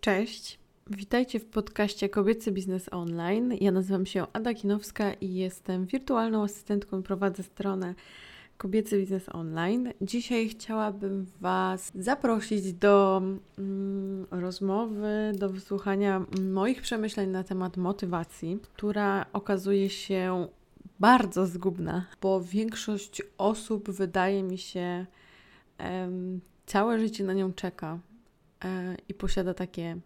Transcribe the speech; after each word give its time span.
Cześć, 0.00 0.58
witajcie 0.90 1.40
w 1.40 1.46
podcaście 1.46 2.08
Kobiecy 2.08 2.52
Biznes 2.52 2.88
Online. 2.92 3.52
Ja 3.60 3.72
nazywam 3.72 4.06
się 4.06 4.26
Ada 4.32 4.54
Kinowska 4.54 5.12
i 5.12 5.34
jestem 5.34 5.86
wirtualną 5.86 6.44
asystentką 6.44 7.00
i 7.00 7.02
prowadzę 7.02 7.42
stronę 7.42 7.94
Kobiecy 8.58 8.98
Biznes 8.98 9.28
Online. 9.28 9.92
Dzisiaj 10.00 10.48
chciałabym 10.48 11.26
Was 11.40 11.92
zaprosić 11.94 12.72
do 12.72 13.22
mm, 13.58 14.26
rozmowy, 14.30 15.32
do 15.38 15.50
wysłuchania 15.50 16.24
moich 16.52 16.82
przemyśleń 16.82 17.30
na 17.30 17.44
temat 17.44 17.76
motywacji, 17.76 18.58
która 18.62 19.26
okazuje 19.32 19.90
się 19.90 20.48
bardzo 21.00 21.46
zgubna, 21.46 22.06
bo 22.20 22.40
większość 22.40 23.22
osób 23.38 23.90
wydaje 23.90 24.42
mi 24.42 24.58
się 24.58 25.06
em, 25.78 26.40
całe 26.66 26.98
życie 26.98 27.24
na 27.24 27.32
nią 27.32 27.52
czeka 27.52 27.98
i 29.08 29.14
posiada 29.14 29.54
takie, 29.54 29.96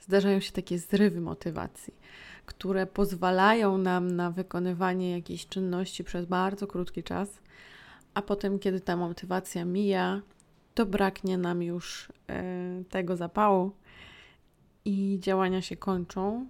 zdarzają 0.00 0.40
się 0.40 0.52
takie 0.52 0.78
zrywy 0.78 1.20
motywacji, 1.20 1.94
które 2.46 2.86
pozwalają 2.86 3.78
nam 3.78 4.10
na 4.10 4.30
wykonywanie 4.30 5.12
jakiejś 5.12 5.46
czynności 5.46 6.04
przez 6.04 6.26
bardzo 6.26 6.66
krótki 6.66 7.02
czas, 7.02 7.40
a 8.14 8.22
potem, 8.22 8.58
kiedy 8.58 8.80
ta 8.80 8.96
motywacja 8.96 9.64
mija, 9.64 10.22
to 10.74 10.86
braknie 10.86 11.38
nam 11.38 11.62
już 11.62 12.12
e, 12.28 12.84
tego 12.90 13.16
zapału 13.16 13.72
i 14.84 15.18
działania 15.20 15.62
się 15.62 15.76
kończą, 15.76 16.46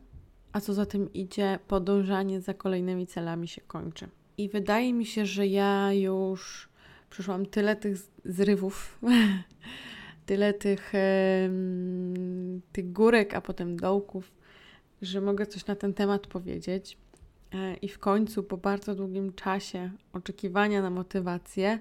a 0.52 0.60
co 0.60 0.74
za 0.74 0.86
tym 0.86 1.12
idzie, 1.12 1.58
podążanie 1.68 2.40
za 2.40 2.54
kolejnymi 2.54 3.06
celami 3.06 3.48
się 3.48 3.60
kończy. 3.60 4.08
I 4.38 4.48
wydaje 4.48 4.92
mi 4.92 5.06
się, 5.06 5.26
że 5.26 5.46
ja 5.46 5.92
już 5.92 6.68
przeszłam 7.10 7.46
tyle 7.46 7.76
tych 7.76 7.96
zrywów, 8.24 8.98
tyle 10.26 10.54
tych, 10.54 10.92
tych 12.72 12.92
górek, 12.92 13.34
a 13.34 13.40
potem 13.40 13.76
dołków, 13.76 14.32
że 15.02 15.20
mogę 15.20 15.46
coś 15.46 15.66
na 15.66 15.76
ten 15.76 15.94
temat 15.94 16.26
powiedzieć. 16.26 16.98
E, 17.54 17.74
I 17.74 17.88
w 17.88 17.98
końcu, 17.98 18.42
po 18.42 18.56
bardzo 18.56 18.94
długim 18.94 19.32
czasie 19.32 19.90
oczekiwania 20.12 20.82
na 20.82 20.90
motywację, 20.90 21.78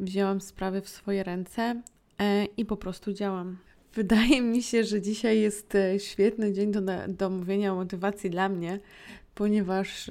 wzięłam 0.00 0.40
sprawy 0.40 0.80
w 0.80 0.88
swoje 0.88 1.22
ręce 1.22 1.82
e, 2.18 2.44
i 2.44 2.64
po 2.64 2.76
prostu 2.76 3.12
działam. 3.12 3.58
Wydaje 3.94 4.42
mi 4.42 4.62
się, 4.62 4.84
że 4.84 5.00
dzisiaj 5.00 5.40
jest 5.40 5.74
e, 5.74 5.98
świetny 5.98 6.52
dzień 6.52 6.72
do, 6.72 6.80
do 7.08 7.30
mówienia 7.30 7.72
o 7.72 7.76
motywacji 7.76 8.30
dla 8.30 8.48
mnie, 8.48 8.80
ponieważ 9.34 10.10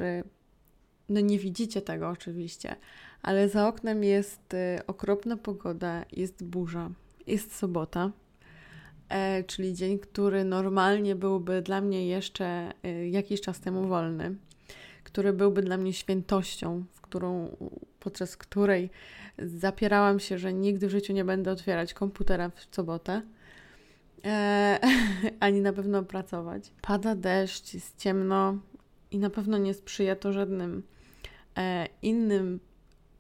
no 1.10 1.20
nie 1.20 1.40
widzicie 1.40 1.82
tego 1.82 2.10
oczywiście, 2.10 2.76
ale 3.22 3.50
za 3.50 3.68
oknem 3.68 4.04
jest 4.04 4.56
okropna 4.88 5.38
pogoda, 5.38 6.06
jest 6.12 6.44
burza, 6.44 6.90
jest 7.32 7.56
sobota, 7.56 8.12
czyli 9.48 9.74
dzień, 9.74 10.00
który 10.00 10.44
normalnie 10.44 11.16
byłby 11.16 11.62
dla 11.62 11.82
mnie 11.82 12.08
jeszcze 12.08 12.74
jakiś 13.10 13.42
czas 13.42 13.60
temu 13.60 13.88
wolny 13.88 14.36
który 15.04 15.34
byłby 15.34 15.62
dla 15.62 15.78
mnie 15.78 15.94
świętością, 15.94 16.84
w 16.92 17.02
którą, 17.02 17.56
podczas 18.00 18.38
której 18.38 18.90
zapierałam 19.38 20.20
się, 20.20 20.38
że 20.38 20.54
nigdy 20.54 20.88
w 20.88 20.92
życiu 20.92 21.14
nie 21.14 21.26
będę 21.26 21.52
otwierać 21.52 21.94
komputera 21.94 22.50
w 22.50 22.76
sobotę. 22.76 23.22
E, 24.26 24.80
ani 25.40 25.62
na 25.62 25.74
pewno 25.74 26.04
pracować. 26.04 26.72
Pada 26.82 27.16
deszcz, 27.16 27.74
jest 27.74 27.98
ciemno 27.98 28.58
i 29.12 29.20
na 29.20 29.30
pewno 29.30 29.58
nie 29.58 29.74
sprzyja 29.74 30.16
to 30.16 30.34
żadnym 30.34 30.84
e, 31.58 31.88
innym 32.02 32.60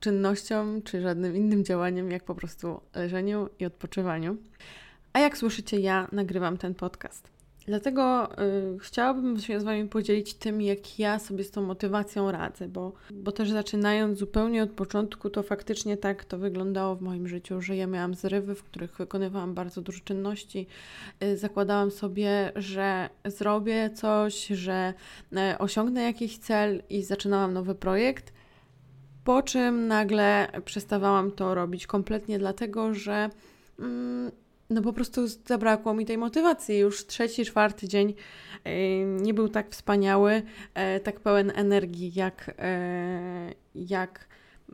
czynnościom 0.01 0.81
czy 0.81 1.01
żadnym 1.01 1.35
innym 1.35 1.65
działaniom, 1.65 2.11
jak 2.11 2.23
po 2.23 2.35
prostu 2.35 2.81
leżeniu 2.95 3.49
i 3.59 3.65
odpoczywaniu. 3.65 4.37
A 5.13 5.19
jak 5.19 5.37
słyszycie, 5.37 5.79
ja 5.79 6.07
nagrywam 6.11 6.57
ten 6.57 6.75
podcast. 6.75 7.31
Dlatego 7.67 8.29
y, 8.75 8.79
chciałabym 8.79 9.39
się 9.39 9.59
z 9.59 9.63
Wami 9.63 9.87
podzielić 9.87 10.33
tym, 10.33 10.61
jak 10.61 10.99
ja 10.99 11.19
sobie 11.19 11.43
z 11.43 11.51
tą 11.51 11.61
motywacją 11.61 12.31
radzę, 12.31 12.67
bo, 12.67 12.93
bo 13.11 13.31
też 13.31 13.51
zaczynając 13.51 14.19
zupełnie 14.19 14.63
od 14.63 14.71
początku, 14.71 15.29
to 15.29 15.43
faktycznie 15.43 15.97
tak 15.97 16.25
to 16.25 16.37
wyglądało 16.37 16.95
w 16.95 17.01
moim 17.01 17.27
życiu, 17.27 17.61
że 17.61 17.75
ja 17.75 17.87
miałam 17.87 18.15
zrywy, 18.15 18.55
w 18.55 18.63
których 18.63 18.97
wykonywałam 18.97 19.53
bardzo 19.53 19.81
dużo 19.81 19.99
czynności. 20.03 20.67
Y, 21.23 21.37
zakładałam 21.37 21.91
sobie, 21.91 22.51
że 22.55 23.09
zrobię 23.25 23.89
coś, 23.89 24.47
że 24.47 24.93
y, 25.53 25.57
osiągnę 25.57 26.03
jakiś 26.03 26.37
cel 26.37 26.83
i 26.89 27.03
zaczynałam 27.03 27.53
nowy 27.53 27.75
projekt. 27.75 28.33
Po 29.23 29.41
czym 29.43 29.87
nagle 29.87 30.47
przestawałam 30.65 31.31
to 31.31 31.55
robić 31.55 31.87
kompletnie, 31.87 32.39
dlatego 32.39 32.93
że 32.93 33.29
mm, 33.79 34.31
no 34.69 34.81
po 34.81 34.93
prostu 34.93 35.27
zabrakło 35.27 35.93
mi 35.93 36.05
tej 36.05 36.17
motywacji. 36.17 36.77
Już 36.77 37.05
trzeci, 37.05 37.45
czwarty 37.45 37.87
dzień 37.87 38.13
e, 38.63 39.05
nie 39.05 39.33
był 39.33 39.49
tak 39.49 39.69
wspaniały, 39.69 40.41
e, 40.73 40.99
tak 40.99 41.19
pełen 41.19 41.51
energii, 41.55 42.11
jak, 42.15 42.55
e, 42.59 43.53
jak 43.75 44.27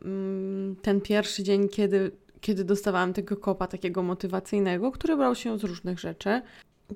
mm, 0.04 0.76
ten 0.82 1.00
pierwszy 1.00 1.42
dzień, 1.42 1.68
kiedy, 1.68 2.10
kiedy 2.40 2.64
dostawałam 2.64 3.12
tego 3.12 3.36
kopa 3.36 3.66
takiego 3.66 4.02
motywacyjnego, 4.02 4.92
który 4.92 5.16
brał 5.16 5.34
się 5.34 5.58
z 5.58 5.64
różnych 5.64 5.98
rzeczy 5.98 6.42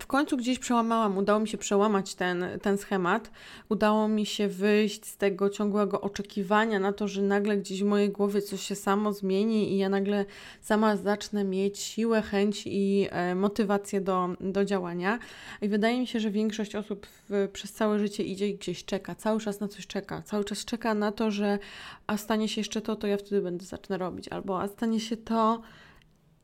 w 0.01 0.07
końcu 0.07 0.37
gdzieś 0.37 0.59
przełamałam, 0.59 1.19
udało 1.19 1.41
mi 1.41 1.49
się 1.49 1.59
przełamać 1.59 2.15
ten, 2.15 2.45
ten 2.63 2.79
schemat. 2.79 3.31
Udało 3.69 4.09
mi 4.09 4.27
się 4.27 4.49
wyjść 4.49 5.07
z 5.07 5.17
tego 5.17 5.51
ciągłego 5.51 6.01
oczekiwania 6.01 6.81
na 6.81 6.93
to, 6.93 7.09
że 7.09 7.23
nagle 7.23 7.57
gdzieś 7.57 7.83
w 7.83 7.87
mojej 7.87 8.11
głowie 8.11 8.43
coś 8.43 8.63
się 8.63 8.75
samo 8.75 9.13
zmieni 9.13 9.73
i 9.73 9.79
ja 9.79 9.89
nagle 9.89 10.25
sama 10.61 10.97
zacznę 10.97 11.45
mieć 11.45 11.79
siłę, 11.79 12.23
chęć 12.23 12.63
i 12.67 13.09
e, 13.11 13.35
motywację 13.35 14.01
do, 14.01 14.29
do 14.41 14.65
działania. 14.65 15.19
I 15.63 15.69
wydaje 15.69 16.01
mi 16.01 16.07
się, 16.07 16.21
że 16.21 16.31
większość 16.31 16.75
osób 16.75 17.07
w, 17.07 17.49
przez 17.53 17.73
całe 17.73 17.99
życie 17.99 18.23
idzie 18.23 18.49
i 18.49 18.55
gdzieś 18.55 18.85
czeka, 18.85 19.15
cały 19.15 19.41
czas 19.41 19.61
na 19.61 19.69
coś 19.69 19.87
czeka, 19.87 20.23
cały 20.23 20.45
czas 20.45 20.65
czeka 20.65 20.95
na 20.95 21.13
to, 21.13 21.31
że 21.31 21.59
a 22.07 22.17
stanie 22.17 22.49
się 22.49 22.61
jeszcze 22.61 22.81
to, 22.81 22.97
to 22.97 23.07
ja 23.07 23.17
wtedy 23.17 23.43
będę 23.43 23.65
zacznę 23.65 23.99
robić, 23.99 24.29
albo 24.29 24.61
a 24.61 24.69
stanie 24.69 25.01
się 25.01 25.17
to 25.17 25.63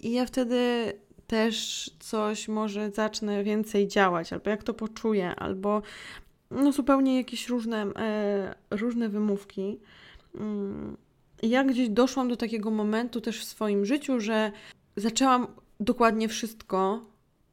i 0.01 0.13
ja 0.13 0.27
wtedy 0.27 0.93
też 1.29 1.91
coś 1.99 2.49
może 2.49 2.91
zacznę 2.91 3.45
więcej 3.45 3.89
działać, 3.89 4.33
albo 4.33 4.51
jak 4.51 4.63
to 4.63 4.75
poczuję, 4.75 5.35
albo 5.35 5.83
no 6.51 6.73
zupełnie 6.73 7.17
jakieś 7.17 7.49
różne, 7.49 7.83
e, 7.97 8.55
różne 8.71 9.09
wymówki. 9.09 9.81
Mm, 10.35 10.97
ja 11.43 11.65
gdzieś 11.65 11.89
doszłam 11.89 12.29
do 12.29 12.37
takiego 12.37 12.71
momentu 12.71 13.21
też 13.21 13.41
w 13.41 13.45
swoim 13.45 13.85
życiu, 13.85 14.21
że 14.21 14.53
zaczęłam 14.97 15.47
dokładnie 15.81 16.29
wszystko 16.29 17.05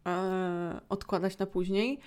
e, 0.07 0.81
odkładać 0.90 1.38
na 1.38 1.46
później. 1.46 2.00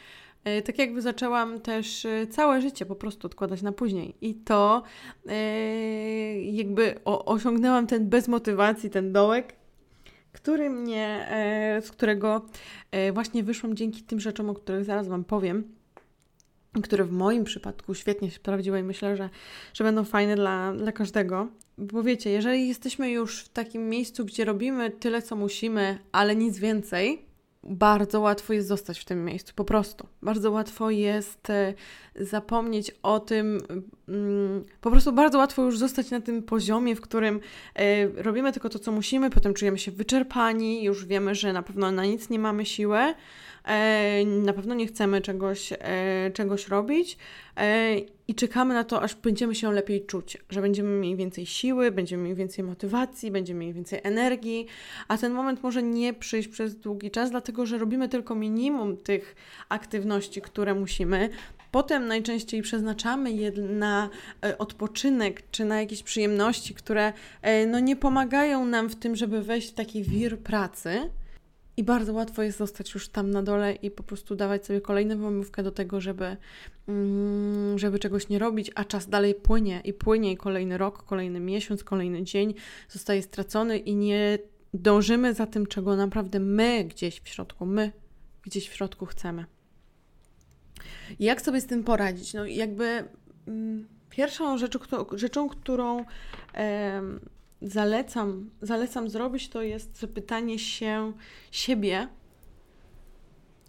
E, 0.44 0.62
tak 0.62 0.78
jakby 0.78 1.02
zaczęłam 1.02 1.60
też 1.60 2.04
e, 2.04 2.26
całe 2.26 2.62
życie 2.62 2.86
po 2.86 2.94
prostu 2.94 3.26
odkładać 3.26 3.62
na 3.62 3.72
później. 3.72 4.14
I 4.20 4.34
to 4.34 4.82
e, 5.28 6.42
jakby 6.42 6.94
o, 7.04 7.24
osiągnęłam 7.24 7.86
ten 7.86 8.08
bez 8.08 8.28
motywacji, 8.28 8.90
ten 8.90 9.12
dołek 9.12 9.57
który 10.32 10.70
mnie, 10.70 11.26
e, 11.30 11.82
z 11.82 11.90
którego 11.90 12.46
e, 12.90 13.12
właśnie 13.12 13.42
wyszłam 13.42 13.76
dzięki 13.76 14.02
tym 14.02 14.20
rzeczom, 14.20 14.50
o 14.50 14.54
których 14.54 14.84
zaraz 14.84 15.08
Wam 15.08 15.24
powiem 15.24 15.78
które 16.82 17.04
w 17.04 17.12
moim 17.12 17.44
przypadku 17.44 17.94
świetnie 17.94 18.30
się 18.30 18.36
sprawdziły 18.36 18.78
i 18.78 18.82
myślę, 18.82 19.16
że, 19.16 19.30
że 19.74 19.84
będą 19.84 20.04
fajne 20.04 20.36
dla, 20.36 20.74
dla 20.74 20.92
każdego. 20.92 21.48
Bo 21.78 22.02
wiecie, 22.02 22.30
jeżeli 22.30 22.68
jesteśmy 22.68 23.10
już 23.10 23.40
w 23.42 23.48
takim 23.48 23.88
miejscu, 23.88 24.24
gdzie 24.24 24.44
robimy 24.44 24.90
tyle, 24.90 25.22
co 25.22 25.36
musimy, 25.36 25.98
ale 26.12 26.36
nic 26.36 26.58
więcej, 26.58 27.22
bardzo 27.62 28.20
łatwo 28.20 28.52
jest 28.52 28.68
zostać 28.68 28.98
w 28.98 29.04
tym 29.04 29.24
miejscu, 29.24 29.52
po 29.54 29.64
prostu. 29.64 30.06
Bardzo 30.22 30.50
łatwo 30.50 30.90
jest 30.90 31.50
e, 31.50 31.74
zapomnieć 32.20 32.90
o 33.02 33.20
tym, 33.20 33.60
po 34.80 34.90
prostu 34.90 35.12
bardzo 35.12 35.38
łatwo 35.38 35.62
już 35.62 35.78
zostać 35.78 36.10
na 36.10 36.20
tym 36.20 36.42
poziomie, 36.42 36.96
w 36.96 37.00
którym 37.00 37.40
e, 37.74 38.08
robimy 38.22 38.52
tylko 38.52 38.68
to, 38.68 38.78
co 38.78 38.92
musimy, 38.92 39.30
potem 39.30 39.54
czujemy 39.54 39.78
się 39.78 39.90
wyczerpani, 39.90 40.84
już 40.84 41.06
wiemy, 41.06 41.34
że 41.34 41.52
na 41.52 41.62
pewno 41.62 41.90
na 41.90 42.04
nic 42.04 42.30
nie 42.30 42.38
mamy 42.38 42.66
siły, 42.66 42.98
e, 43.64 44.24
na 44.24 44.52
pewno 44.52 44.74
nie 44.74 44.86
chcemy 44.86 45.20
czegoś, 45.20 45.72
czegoś 46.34 46.68
robić 46.68 47.18
i 48.28 48.34
czekamy 48.34 48.74
na 48.74 48.84
to, 48.84 49.02
aż 49.02 49.14
będziemy 49.14 49.54
się 49.54 49.72
lepiej 49.72 50.06
czuć, 50.06 50.38
że 50.50 50.62
będziemy 50.62 50.88
mieli 50.88 51.16
więcej 51.16 51.46
siły, 51.46 51.90
będziemy 51.90 52.22
mieli 52.22 52.36
więcej 52.36 52.64
motywacji, 52.64 53.30
będziemy 53.30 53.60
mieli 53.60 53.72
więcej 53.72 54.00
energii, 54.02 54.66
a 55.08 55.18
ten 55.18 55.32
moment 55.32 55.62
może 55.62 55.82
nie 55.82 56.14
przyjść 56.14 56.48
przez 56.48 56.76
długi 56.76 57.10
czas, 57.10 57.30
dlatego 57.30 57.66
że 57.66 57.78
robimy 57.78 58.08
tylko 58.08 58.34
minimum 58.34 58.96
tych 58.96 59.36
aktywności, 59.68 60.42
które 60.42 60.74
musimy. 60.74 61.30
Potem 61.70 62.06
najczęściej 62.06 62.62
przeznaczamy 62.62 63.32
je 63.32 63.52
na 63.52 64.10
e, 64.44 64.58
odpoczynek 64.58 65.50
czy 65.50 65.64
na 65.64 65.80
jakieś 65.80 66.02
przyjemności, 66.02 66.74
które 66.74 67.12
e, 67.42 67.66
no, 67.66 67.80
nie 67.80 67.96
pomagają 67.96 68.64
nam 68.64 68.88
w 68.88 68.96
tym, 68.96 69.16
żeby 69.16 69.42
wejść 69.42 69.70
w 69.70 69.74
taki 69.74 70.02
wir 70.02 70.38
pracy. 70.38 71.10
I 71.76 71.84
bardzo 71.84 72.12
łatwo 72.12 72.42
jest 72.42 72.58
zostać 72.58 72.94
już 72.94 73.08
tam 73.08 73.30
na 73.30 73.42
dole 73.42 73.72
i 73.72 73.90
po 73.90 74.02
prostu 74.02 74.36
dawać 74.36 74.66
sobie 74.66 74.80
kolejną 74.80 75.18
wymówkę 75.18 75.62
do 75.62 75.70
tego, 75.70 76.00
żeby, 76.00 76.36
mm, 76.88 77.78
żeby 77.78 77.98
czegoś 77.98 78.28
nie 78.28 78.38
robić, 78.38 78.70
a 78.74 78.84
czas 78.84 79.08
dalej 79.08 79.34
płynie 79.34 79.80
i 79.84 79.92
płynie 79.92 80.32
i 80.32 80.36
kolejny 80.36 80.78
rok, 80.78 81.02
kolejny 81.02 81.40
miesiąc, 81.40 81.84
kolejny 81.84 82.22
dzień 82.22 82.54
zostaje 82.88 83.22
stracony 83.22 83.78
i 83.78 83.96
nie 83.96 84.38
dążymy 84.74 85.34
za 85.34 85.46
tym, 85.46 85.66
czego 85.66 85.96
naprawdę 85.96 86.40
my 86.40 86.84
gdzieś 86.84 87.20
w 87.20 87.28
środku, 87.28 87.66
my 87.66 87.92
gdzieś 88.42 88.68
w 88.68 88.74
środku 88.74 89.06
chcemy. 89.06 89.57
Jak 91.20 91.42
sobie 91.42 91.60
z 91.60 91.66
tym 91.66 91.84
poradzić? 91.84 92.34
No 92.34 92.46
jakby 92.46 93.04
mm, 93.46 93.88
pierwszą 94.10 94.58
rzeczą, 94.58 94.78
rzeczą 95.12 95.48
którą 95.48 96.04
e, 96.54 97.02
zalecam, 97.62 98.50
zalecam 98.62 99.10
zrobić, 99.10 99.48
to 99.48 99.62
jest 99.62 100.00
zapytanie 100.00 100.58
się 100.58 101.12
siebie, 101.50 102.08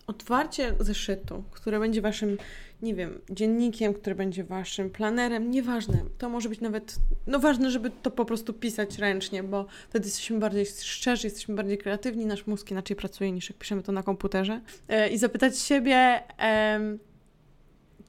otwarcie 0.10 0.76
zeszytu, 0.80 1.44
które 1.52 1.80
będzie 1.80 2.02
waszym, 2.02 2.38
nie 2.82 2.96
wiem, 2.96 3.22
dziennikiem, 3.30 3.94
który 3.94 4.16
będzie 4.16 4.44
waszym 4.44 4.90
planerem, 4.90 5.52
nieważne. 5.52 6.04
To 6.18 6.30
może 6.30 6.50
być 6.50 6.62
nawet, 6.62 6.96
no 7.28 7.40
ważne, 7.40 7.72
żeby 7.72 7.92
to 8.02 8.12
po 8.12 8.26
prostu 8.26 8.54
pisać 8.54 8.98
ręcznie, 8.98 9.44
bo 9.44 9.66
wtedy 9.90 10.06
jesteśmy 10.06 10.40
bardziej 10.40 10.66
szczerzy, 10.66 11.28
jesteśmy 11.28 11.56
bardziej 11.56 11.78
kreatywni, 11.78 12.26
nasz 12.26 12.48
mózg 12.48 12.72
inaczej 12.72 12.96
pracuje 12.96 13.32
niż 13.32 13.50
jak 13.50 13.60
piszemy 13.60 13.84
to 13.84 13.92
na 13.92 14.04
komputerze. 14.04 14.62
E, 14.88 15.10
I 15.10 15.18
zapytać 15.18 15.60
siebie, 15.60 16.24
e, 16.40 16.80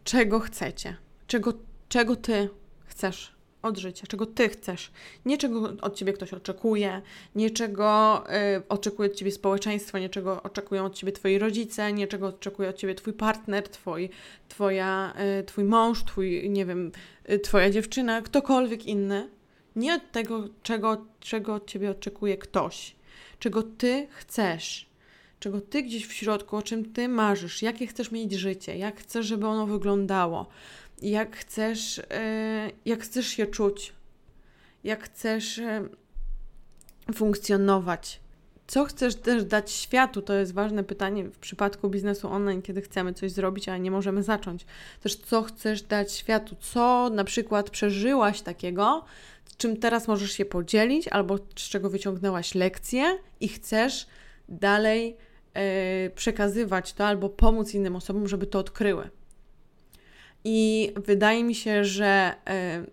czego 0.05 0.41
chcecie, 0.41 0.97
czego, 1.27 1.53
czego 1.89 2.17
ty 2.17 2.49
chcesz 2.87 3.41
od 3.63 3.79
życia, 3.79 4.07
czego 4.07 4.27
ty 4.27 4.49
chcesz. 4.49 4.91
Nie 5.25 5.39
czego 5.39 5.73
od 5.81 5.95
ciebie 5.95 6.13
ktoś 6.13 6.33
oczekuje, 6.33 7.03
nie 7.35 7.51
czego 7.51 8.25
y, 8.59 8.69
oczekuje 8.69 9.11
od 9.11 9.17
ciebie 9.17 9.33
społeczeństwo, 9.33 9.99
nie 9.99 10.09
czego 10.09 10.43
oczekują 10.43 10.85
od 10.85 10.95
ciebie 10.95 11.13
twoi 11.13 11.39
rodzice, 11.39 11.93
nie 11.93 12.07
czego 12.07 12.27
oczekuje 12.27 12.69
od 12.69 12.77
ciebie 12.77 12.95
twój 12.95 13.13
partner, 13.13 13.69
twoi, 13.69 14.11
twoja, 14.49 15.15
y, 15.41 15.45
twój 15.45 15.65
mąż, 15.65 16.05
twój, 16.05 16.51
nie 16.51 16.67
wiem, 16.67 16.93
y, 17.31 17.39
twoja 17.39 17.71
dziewczyna, 17.71 18.23
ktokolwiek 18.23 18.87
inny. 18.87 19.29
Nie 19.77 19.95
od 19.95 20.13
tego, 20.13 20.49
czego, 20.63 21.07
czego 21.21 21.55
od 21.55 21.67
ciebie 21.67 21.91
oczekuje 21.91 22.39
ktoś, 22.39 22.97
czego 23.39 23.63
ty 23.63 24.07
chcesz 24.11 24.90
czego 25.41 25.61
ty 25.61 25.83
gdzieś 25.83 26.07
w 26.07 26.13
środku, 26.13 26.57
o 26.57 26.63
czym 26.63 26.93
ty 26.93 27.09
marzysz, 27.09 27.63
jakie 27.63 27.87
chcesz 27.87 28.11
mieć 28.11 28.33
życie, 28.33 28.77
jak 28.77 29.01
chcesz, 29.01 29.27
żeby 29.27 29.47
ono 29.47 29.67
wyglądało, 29.67 30.47
jak 31.03 31.37
chcesz, 31.37 31.99
e, 32.11 32.71
jak 32.85 33.03
chcesz 33.03 33.27
się 33.27 33.47
czuć, 33.47 33.93
jak 34.85 35.03
chcesz 35.03 35.59
e, 35.59 35.89
funkcjonować. 37.15 38.21
Co 38.67 38.85
chcesz 38.85 39.15
też 39.15 39.45
dać 39.45 39.71
światu? 39.71 40.23
To 40.23 40.35
jest 40.35 40.55
ważne 40.55 40.85
pytanie 40.85 41.25
w 41.25 41.39
przypadku 41.39 41.91
biznesu 41.91 42.29
online, 42.29 42.63
kiedy 42.63 42.83
chcemy 42.83 43.15
coś 43.15 43.33
zrobić, 43.33 43.69
ale 43.69 43.81
nie 43.81 43.91
możemy 43.91 44.23
zacząć. 44.23 44.67
Też 45.03 45.17
co 45.17 45.43
chcesz 45.43 45.83
dać 45.83 46.13
światu? 46.13 46.57
Co 46.61 47.11
na 47.11 47.25
przykład 47.25 47.71
przeżyłaś 47.71 48.41
takiego, 48.41 49.05
czym 49.61 49.77
teraz 49.77 50.09
możesz 50.09 50.33
się 50.33 50.45
podzielić, 50.45 51.09
albo 51.09 51.39
z 51.57 51.69
czego 51.69 51.91
wyciągnęłaś 51.91 52.55
lekcję 52.55 53.19
i 53.41 53.49
chcesz 53.49 54.07
dalej 54.49 55.17
przekazywać 56.15 56.93
to, 56.93 57.07
albo 57.07 57.29
pomóc 57.29 57.75
innym 57.75 57.97
osobom, 57.97 58.29
żeby 58.29 58.47
to 58.47 58.59
odkryły. 58.59 59.11
I 60.45 60.93
wydaje 60.97 61.45
mi 61.45 61.55
się, 61.55 61.85
że 61.85 62.35
e, 62.47 62.85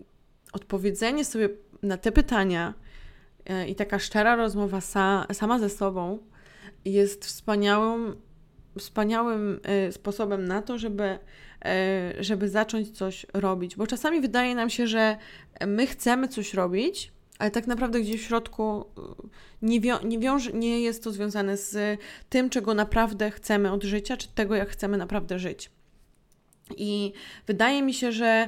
odpowiedzenie 0.53 1.25
sobie 1.25 1.49
na 1.83 1.97
te 1.97 2.11
pytania 2.11 2.73
e, 3.45 3.67
i 3.67 3.75
taka 3.75 3.99
szczera 3.99 4.35
rozmowa 4.35 4.81
sa, 4.81 5.25
sama 5.33 5.59
ze 5.59 5.69
sobą 5.69 6.19
jest 6.85 7.25
wspaniałym, 7.25 8.15
wspaniałym 8.79 9.59
e, 9.63 9.91
sposobem 9.91 10.47
na 10.47 10.61
to, 10.61 10.77
żeby, 10.77 11.19
żeby 12.19 12.49
zacząć 12.49 12.97
coś 12.97 13.25
robić. 13.33 13.75
Bo 13.75 13.87
czasami 13.87 14.21
wydaje 14.21 14.55
nam 14.55 14.69
się, 14.69 14.87
że 14.87 15.17
my 15.67 15.87
chcemy 15.87 16.27
coś 16.27 16.53
robić, 16.53 17.11
ale 17.39 17.51
tak 17.51 17.67
naprawdę 17.67 18.01
gdzieś 18.01 18.21
w 18.21 18.25
środku 18.25 18.85
nie, 19.61 19.81
wią 19.81 20.01
nie, 20.03 20.19
wiąże, 20.19 20.51
nie 20.53 20.81
jest 20.81 21.03
to 21.03 21.11
związane 21.11 21.57
z 21.57 21.99
tym, 22.29 22.49
czego 22.49 22.73
naprawdę 22.73 23.31
chcemy 23.31 23.71
od 23.71 23.83
życia, 23.83 24.17
czy 24.17 24.27
tego, 24.27 24.55
jak 24.55 24.69
chcemy 24.69 24.97
naprawdę 24.97 25.39
żyć. 25.39 25.69
I 26.77 27.13
wydaje 27.47 27.81
mi 27.81 27.93
się, 27.93 28.11
że 28.11 28.47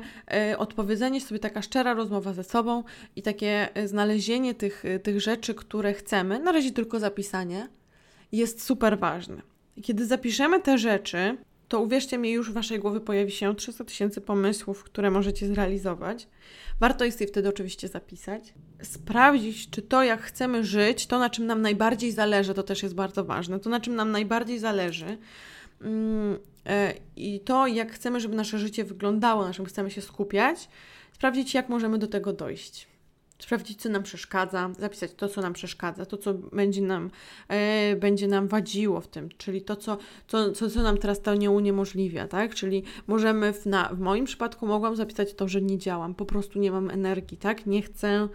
y, 0.52 0.58
odpowiedzenie 0.58 1.22
sobie, 1.22 1.40
taka 1.40 1.62
szczera 1.62 1.94
rozmowa 1.94 2.34
ze 2.34 2.44
sobą 2.44 2.84
i 3.16 3.22
takie 3.22 3.78
y, 3.78 3.88
znalezienie 3.88 4.54
tych, 4.54 4.86
y, 4.86 5.00
tych 5.00 5.22
rzeczy, 5.22 5.56
które 5.56 5.94
chcemy, 5.94 6.40
na 6.40 6.52
razie 6.52 6.72
tylko 6.72 7.00
zapisanie, 7.00 7.68
jest 8.32 8.64
super 8.64 9.00
ważne. 9.00 9.42
Kiedy 9.84 10.06
zapiszemy 10.06 10.62
te 10.62 10.78
rzeczy, 10.78 11.38
to 11.70 11.80
uwierzcie 11.80 12.18
mi, 12.18 12.32
już 12.32 12.52
w 12.52 12.54
Waszej 12.54 12.80
głowie 12.80 13.00
pojawi 13.00 13.32
się 13.32 13.56
300 13.56 13.84
tysięcy 13.84 14.22
pomysłów, 14.22 14.84
które 14.84 15.12
możecie 15.12 15.48
zrealizować. 15.48 16.28
Warto 16.80 17.06
jest 17.06 17.22
je 17.22 17.28
wtedy 17.28 17.50
oczywiście 17.50 17.88
zapisać. 17.88 18.54
Sprawdzić, 18.84 19.70
czy 19.70 19.82
to, 19.82 20.04
jak 20.04 20.22
chcemy 20.22 20.64
żyć, 20.64 21.08
to, 21.08 21.20
na 21.20 21.30
czym 21.30 21.46
nam 21.46 21.62
najbardziej 21.62 22.12
zależy, 22.12 22.54
to 22.54 22.64
też 22.64 22.84
jest 22.84 22.96
bardzo 22.96 23.26
ważne. 23.26 23.60
To, 23.60 23.70
na 23.70 23.80
czym 23.80 23.96
nam 23.96 24.12
najbardziej 24.12 24.60
zależy, 24.60 25.18
Mm, 25.82 26.40
e, 26.66 26.94
i 27.16 27.40
to, 27.40 27.68
jak 27.68 27.92
chcemy, 27.92 28.20
żeby 28.20 28.36
nasze 28.36 28.60
życie 28.60 28.84
wyglądało, 28.84 29.46
na 29.46 29.54
czym 29.54 29.66
chcemy 29.66 29.92
się 29.92 30.02
skupiać, 30.02 30.70
sprawdzić, 31.14 31.54
jak 31.54 31.70
możemy 31.70 31.98
do 31.98 32.08
tego 32.08 32.34
dojść. 32.34 32.88
Sprawdzić, 33.40 33.82
co 33.82 33.90
nam 33.90 34.04
przeszkadza, 34.04 34.70
zapisać 34.80 35.12
to, 35.14 35.30
co 35.30 35.42
nam 35.42 35.54
przeszkadza, 35.54 36.06
to, 36.06 36.18
co 36.18 36.34
będzie 36.34 36.82
nam, 36.82 37.12
e, 37.48 37.96
będzie 37.96 38.28
nam 38.28 38.48
wadziło 38.48 39.02
w 39.02 39.08
tym, 39.08 39.30
czyli 39.38 39.62
to, 39.62 39.76
co, 39.76 39.98
co, 40.28 40.52
co, 40.52 40.70
co 40.70 40.84
nam 40.84 40.98
teraz 40.98 41.22
to 41.22 41.36
nie 41.36 41.52
uniemożliwia, 41.52 42.28
tak? 42.28 42.56
Czyli 42.56 42.84
możemy, 43.08 43.54
w, 43.54 43.66
na, 43.66 43.90
w 43.94 44.00
moim 44.00 44.26
przypadku 44.26 44.68
mogłam 44.68 44.96
zapisać 44.96 45.34
to, 45.34 45.48
że 45.48 45.62
nie 45.62 45.78
działam, 45.78 46.16
po 46.16 46.26
prostu 46.26 46.60
nie 46.60 46.72
mam 46.72 46.90
energii, 46.90 47.38
tak? 47.38 47.66
Nie 47.66 47.82
chcę, 47.82 48.28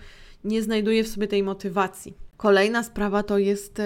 nie 0.44 0.62
znajduję 0.62 1.04
w 1.04 1.08
sobie 1.08 1.28
tej 1.28 1.42
motywacji. 1.42 2.14
Kolejna 2.36 2.82
sprawa 2.82 3.22
to 3.22 3.38
jest, 3.38 3.80
e, 3.80 3.84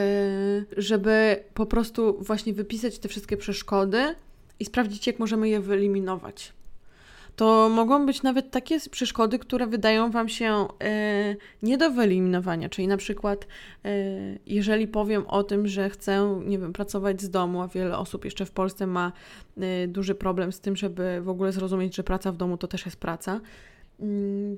żeby 0.77 1.45
po 1.55 1.67
prostu 1.67 2.17
właśnie 2.21 2.53
wypisać 2.53 2.99
te 2.99 3.09
wszystkie 3.09 3.37
przeszkody 3.37 4.15
i 4.61 4.65
sprawdzić, 4.65 5.07
jak 5.07 5.19
możemy 5.19 5.49
je 5.49 5.61
wyeliminować. 5.61 6.58
To 7.39 7.69
mogą 7.69 8.07
być 8.07 8.23
nawet 8.23 8.51
takie 8.51 8.81
przeszkody, 8.91 9.39
które 9.39 9.67
wydają 9.67 10.11
Wam 10.11 10.29
się 10.29 10.67
e, 10.83 11.37
nie 11.63 11.79
do 11.79 11.91
wyeliminowania, 11.91 12.69
czyli 12.69 12.89
na 12.89 12.97
przykład, 12.97 13.47
e, 13.85 13.89
jeżeli 14.47 14.89
powiem 14.89 15.27
o 15.27 15.43
tym, 15.43 15.67
że 15.69 15.91
chcę, 15.91 16.41
nie 16.47 16.59
wiem, 16.59 16.73
pracować 16.73 17.23
z 17.23 17.31
domu, 17.31 17.63
a 17.63 17.69
wiele 17.69 17.99
osób 17.99 18.25
jeszcze 18.25 18.47
w 18.47 18.51
Polsce 18.51 18.87
ma 18.87 19.13
duży 19.89 20.15
problem 20.15 20.53
z 20.53 20.61
tym, 20.61 20.77
żeby 20.77 21.21
w 21.21 21.29
ogóle 21.29 21.53
zrozumieć, 21.53 21.97
że 21.97 22.03
praca 22.03 22.33
w 22.33 22.37
domu 22.37 22.57
to 22.57 22.69
też 22.69 22.85
jest 22.85 22.97
praca 22.97 23.41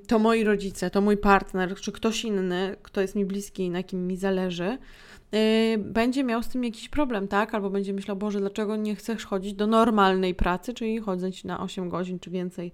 to 0.07 0.19
moi 0.19 0.43
rodzice, 0.43 0.89
to 0.89 1.01
mój 1.01 1.17
partner, 1.17 1.75
czy 1.75 1.91
ktoś 1.91 2.25
inny, 2.25 2.75
kto 2.81 3.01
jest 3.01 3.15
mi 3.15 3.25
bliski 3.25 3.63
i 3.63 3.69
na 3.69 3.83
kim 3.83 4.07
mi 4.07 4.17
zależy, 4.17 4.77
yy, 5.31 5.39
będzie 5.77 6.23
miał 6.23 6.43
z 6.43 6.47
tym 6.47 6.63
jakiś 6.63 6.89
problem, 6.89 7.27
tak? 7.27 7.55
Albo 7.55 7.69
będzie 7.69 7.93
myślał, 7.93 8.17
Boże, 8.17 8.39
dlaczego 8.39 8.75
nie 8.75 8.95
chcesz 8.95 9.25
chodzić 9.25 9.53
do 9.53 9.67
normalnej 9.67 10.35
pracy, 10.35 10.73
czyli 10.73 10.99
chodzić 10.99 11.43
na 11.43 11.59
8 11.63 11.89
godzin 11.89 12.19
czy 12.19 12.29
więcej 12.29 12.71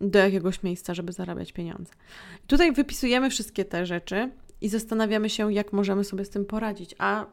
do 0.00 0.18
jakiegoś 0.18 0.62
miejsca, 0.62 0.94
żeby 0.94 1.12
zarabiać 1.12 1.52
pieniądze. 1.52 1.92
Tutaj 2.46 2.72
wypisujemy 2.72 3.30
wszystkie 3.30 3.64
te 3.64 3.86
rzeczy 3.86 4.30
i 4.60 4.68
zastanawiamy 4.68 5.30
się, 5.30 5.52
jak 5.52 5.72
możemy 5.72 6.04
sobie 6.04 6.24
z 6.24 6.30
tym 6.30 6.44
poradzić. 6.44 6.94
A 6.98 7.26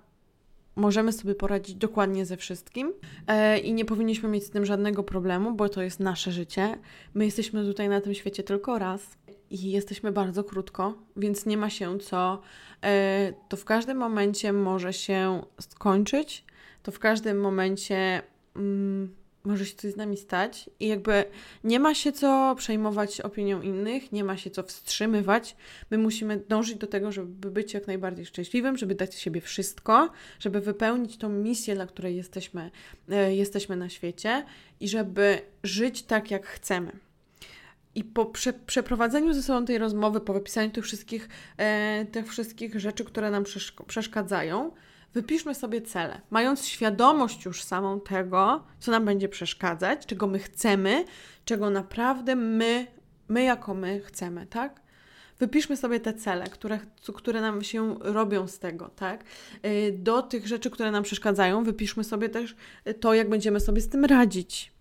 możemy 0.79 1.11
sobie 1.11 1.35
poradzić 1.35 1.75
dokładnie 1.75 2.25
ze 2.25 2.37
wszystkim 2.37 2.93
e, 3.27 3.57
i 3.57 3.73
nie 3.73 3.85
powinniśmy 3.85 4.29
mieć 4.29 4.45
z 4.45 4.49
tym 4.49 4.65
żadnego 4.65 5.03
problemu, 5.03 5.55
bo 5.55 5.69
to 5.69 5.81
jest 5.81 5.99
nasze 5.99 6.31
życie. 6.31 6.77
My 7.13 7.25
jesteśmy 7.25 7.65
tutaj 7.65 7.89
na 7.89 8.01
tym 8.01 8.13
świecie 8.13 8.43
tylko 8.43 8.79
raz 8.79 9.01
i 9.49 9.71
jesteśmy 9.71 10.11
bardzo 10.11 10.43
krótko, 10.43 10.93
więc 11.17 11.45
nie 11.45 11.57
ma 11.57 11.69
się 11.69 11.99
co. 11.99 12.41
E, 12.83 13.33
to 13.49 13.57
w 13.57 13.65
każdym 13.65 13.97
momencie 13.97 14.53
może 14.53 14.93
się 14.93 15.41
skończyć, 15.59 16.45
to 16.83 16.91
w 16.91 16.99
każdym 16.99 17.41
momencie. 17.41 18.21
Mm, 18.55 19.18
może 19.49 19.65
się 19.65 19.75
coś 19.75 19.93
z 19.93 19.95
nami 19.95 20.17
stać 20.17 20.69
i 20.79 20.87
jakby 20.87 21.25
nie 21.63 21.79
ma 21.79 21.95
się 21.95 22.11
co 22.11 22.55
przejmować 22.57 23.21
opinią 23.21 23.61
innych, 23.61 24.11
nie 24.11 24.23
ma 24.23 24.37
się 24.37 24.49
co 24.49 24.63
wstrzymywać. 24.63 25.55
My 25.91 25.97
musimy 25.97 26.37
dążyć 26.37 26.77
do 26.77 26.87
tego, 26.87 27.11
żeby 27.11 27.51
być 27.51 27.73
jak 27.73 27.87
najbardziej 27.87 28.25
szczęśliwym, 28.25 28.77
żeby 28.77 28.95
dać 28.95 29.15
siebie 29.15 29.41
wszystko, 29.41 30.09
żeby 30.39 30.61
wypełnić 30.61 31.17
tą 31.17 31.29
misję, 31.29 31.75
dla 31.75 31.87
której 31.87 32.15
jesteśmy, 32.15 32.71
e, 33.09 33.35
jesteśmy 33.35 33.75
na 33.75 33.89
świecie 33.89 34.45
i 34.79 34.87
żeby 34.89 35.41
żyć 35.63 36.03
tak, 36.03 36.31
jak 36.31 36.47
chcemy. 36.47 36.91
I 37.95 38.03
po 38.03 38.25
prze, 38.25 38.53
przeprowadzeniu 38.53 39.33
ze 39.33 39.43
sobą 39.43 39.65
tej 39.65 39.77
rozmowy, 39.77 40.21
po 40.21 40.33
wypisaniu 40.33 40.71
tych 40.71 40.83
wszystkich, 40.83 41.29
e, 41.57 42.05
tych 42.11 42.27
wszystkich 42.27 42.79
rzeczy, 42.79 43.05
które 43.05 43.31
nam 43.31 43.43
przeszkadzają, 43.87 44.71
wypiszmy 45.13 45.55
sobie 45.55 45.81
cele, 45.81 46.21
mając 46.29 46.65
świadomość 46.65 47.45
już 47.45 47.63
samą 47.63 48.01
tego, 48.01 48.63
co 48.79 48.91
nam 48.91 49.05
będzie 49.05 49.29
przeszkadzać, 49.29 50.05
czego 50.05 50.27
my 50.27 50.39
chcemy, 50.39 51.05
czego 51.45 51.69
naprawdę 51.69 52.35
my, 52.35 52.87
my 53.27 53.43
jako 53.43 53.73
my 53.73 54.01
chcemy, 54.01 54.47
tak? 54.47 54.81
Wypiszmy 55.39 55.77
sobie 55.77 55.99
te 55.99 56.13
cele, 56.13 56.45
które, 56.45 56.79
które 57.15 57.41
nam 57.41 57.63
się 57.63 57.95
robią 57.99 58.47
z 58.47 58.59
tego, 58.59 58.89
tak? 58.95 59.23
Y, 59.65 59.95
do 59.99 60.21
tych 60.21 60.47
rzeczy, 60.47 60.69
które 60.69 60.91
nam 60.91 61.03
przeszkadzają, 61.03 61.63
wypiszmy 61.63 62.03
sobie 62.03 62.29
też 62.29 62.55
to, 62.99 63.13
jak 63.13 63.29
będziemy 63.29 63.59
sobie 63.59 63.81
z 63.81 63.89
tym 63.89 64.05
radzić. 64.05 64.79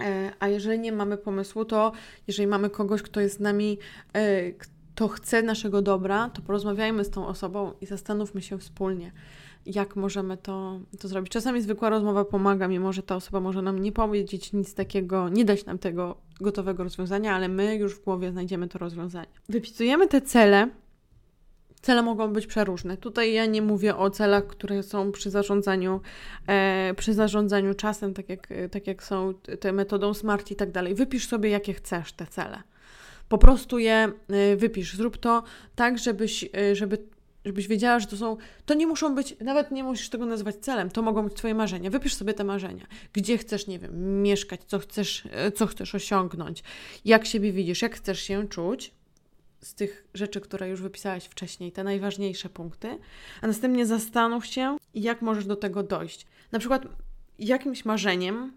E, 0.00 0.32
a 0.38 0.48
jeżeli 0.48 0.78
nie 0.78 0.92
mamy 0.92 1.18
pomysłu, 1.18 1.64
to 1.64 1.92
jeżeli 2.26 2.46
mamy 2.46 2.70
kogoś, 2.70 3.02
kto 3.02 3.20
jest 3.20 3.36
z 3.36 3.40
nami, 3.40 3.78
e, 4.14 4.52
to 4.96 5.08
chce 5.08 5.42
naszego 5.42 5.82
dobra, 5.82 6.30
to 6.30 6.42
porozmawiajmy 6.42 7.04
z 7.04 7.10
tą 7.10 7.26
osobą 7.26 7.72
i 7.80 7.86
zastanówmy 7.86 8.42
się 8.42 8.58
wspólnie. 8.58 9.12
jak 9.66 9.96
możemy 9.96 10.36
to, 10.36 10.80
to 11.00 11.08
zrobić. 11.08 11.32
Czasami 11.32 11.62
zwykła 11.62 11.90
rozmowa 11.90 12.24
pomaga, 12.24 12.68
mimo 12.68 12.92
że 12.92 13.02
ta 13.02 13.16
osoba 13.16 13.40
może 13.40 13.62
nam 13.62 13.78
nie 13.78 13.92
powiedzieć 13.92 14.52
nic 14.52 14.74
takiego, 14.74 15.28
nie 15.28 15.44
dać 15.44 15.64
nam 15.64 15.78
tego 15.78 16.16
gotowego 16.40 16.84
rozwiązania, 16.84 17.34
ale 17.34 17.48
my 17.48 17.76
już 17.76 17.94
w 17.94 18.04
głowie 18.04 18.32
znajdziemy 18.32 18.68
to 18.68 18.78
rozwiązanie. 18.78 19.32
Wypisujemy 19.48 20.08
te 20.08 20.20
cele. 20.20 20.68
Cele 21.80 22.02
mogą 22.02 22.32
być 22.32 22.46
przeróżne. 22.46 22.96
Tutaj 22.96 23.32
ja 23.32 23.46
nie 23.46 23.62
mówię 23.62 23.96
o 23.96 24.10
celach, 24.10 24.46
które 24.46 24.82
są 24.82 25.12
przy 25.12 25.30
zarządzaniu, 25.30 26.00
e, 26.46 26.94
przy 26.96 27.14
zarządzaniu 27.14 27.74
czasem, 27.74 28.14
tak 28.14 28.28
jak, 28.28 28.48
tak 28.70 28.86
jak 28.86 29.02
są 29.02 29.34
te 29.60 29.72
metodą 29.72 30.14
SMART 30.14 30.50
i 30.50 30.56
tak 30.56 30.70
dalej. 30.70 30.94
Wypisz 30.94 31.28
sobie, 31.28 31.50
jakie 31.50 31.74
chcesz 31.74 32.12
te 32.12 32.26
cele. 32.26 32.62
Po 33.28 33.38
prostu 33.38 33.78
je 33.78 34.12
e, 34.28 34.56
wypisz. 34.56 34.96
Zrób 34.96 35.16
to 35.16 35.42
tak, 35.74 35.98
żebyś, 35.98 36.44
e, 36.44 36.76
żeby 36.76 36.98
żebyś 37.46 37.68
wiedziała, 37.68 38.00
że 38.00 38.06
to 38.06 38.16
są, 38.16 38.36
to 38.66 38.74
nie 38.74 38.86
muszą 38.86 39.14
być, 39.14 39.36
nawet 39.40 39.70
nie 39.70 39.84
musisz 39.84 40.08
tego 40.08 40.26
nazywać 40.26 40.56
celem, 40.56 40.90
to 40.90 41.02
mogą 41.02 41.22
być 41.22 41.34
Twoje 41.34 41.54
marzenia. 41.54 41.90
Wypisz 41.90 42.14
sobie 42.14 42.34
te 42.34 42.44
marzenia. 42.44 42.86
Gdzie 43.12 43.38
chcesz, 43.38 43.66
nie 43.66 43.78
wiem, 43.78 44.22
mieszkać, 44.22 44.60
co 44.66 44.78
chcesz, 44.78 45.22
e, 45.30 45.52
co 45.52 45.66
chcesz 45.66 45.94
osiągnąć, 45.94 46.62
jak 47.04 47.26
siebie 47.26 47.52
widzisz, 47.52 47.82
jak 47.82 47.96
chcesz 47.96 48.20
się 48.20 48.48
czuć 48.48 48.92
z 49.60 49.74
tych 49.74 50.08
rzeczy, 50.14 50.40
które 50.40 50.68
już 50.68 50.82
wypisałaś 50.82 51.24
wcześniej, 51.24 51.72
te 51.72 51.84
najważniejsze 51.84 52.48
punkty, 52.48 52.98
a 53.42 53.46
następnie 53.46 53.86
zastanów 53.86 54.46
się, 54.46 54.76
jak 54.94 55.22
możesz 55.22 55.46
do 55.46 55.56
tego 55.56 55.82
dojść. 55.82 56.26
Na 56.52 56.58
przykład 56.58 56.86
jakimś 57.38 57.84
marzeniem 57.84 58.52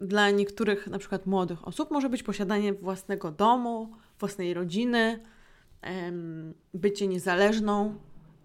dla 0.00 0.30
niektórych, 0.30 0.86
na 0.86 0.98
przykład 0.98 1.26
młodych 1.26 1.68
osób, 1.68 1.90
może 1.90 2.08
być 2.08 2.22
posiadanie 2.22 2.72
własnego 2.72 3.30
domu, 3.30 3.92
własnej 4.18 4.54
rodziny, 4.54 5.20
bycie 6.74 7.08
niezależną, 7.08 7.94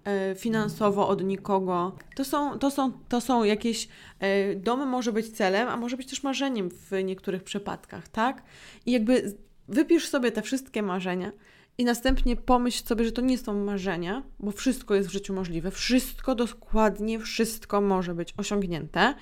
E, 0.04 0.36
finansowo 0.36 1.08
od 1.08 1.24
nikogo. 1.24 1.96
To 2.16 2.26
są, 2.26 2.60
to 2.60 2.72
są, 2.72 2.92
to 3.10 3.22
są 3.22 3.44
jakieś. 3.44 3.88
E, 4.20 4.56
domy 4.56 4.86
może 4.86 5.14
być 5.14 5.30
celem, 5.30 5.68
a 5.68 5.78
może 5.78 5.98
być 5.98 6.10
też 6.10 6.24
marzeniem 6.24 6.70
w 6.70 7.04
niektórych 7.04 7.44
przypadkach, 7.44 8.08
tak? 8.08 8.44
I 8.86 8.92
jakby 8.92 9.38
wypisz 9.68 10.08
sobie 10.08 10.32
te 10.32 10.42
wszystkie 10.42 10.82
marzenia 10.82 11.32
i 11.78 11.86
następnie 11.86 12.36
pomyśl 12.36 12.86
sobie, 12.86 13.06
że 13.06 13.12
to 13.12 13.22
nie 13.22 13.38
są 13.38 13.64
marzenia, 13.64 14.24
bo 14.40 14.52
wszystko 14.52 14.96
jest 14.96 15.10
w 15.10 15.12
życiu 15.12 15.34
możliwe. 15.34 15.72
Wszystko, 15.72 16.36
dokładnie 16.36 17.20
wszystko 17.20 17.82
może 17.82 18.16
być 18.16 18.34
osiągnięte. 18.38 19.16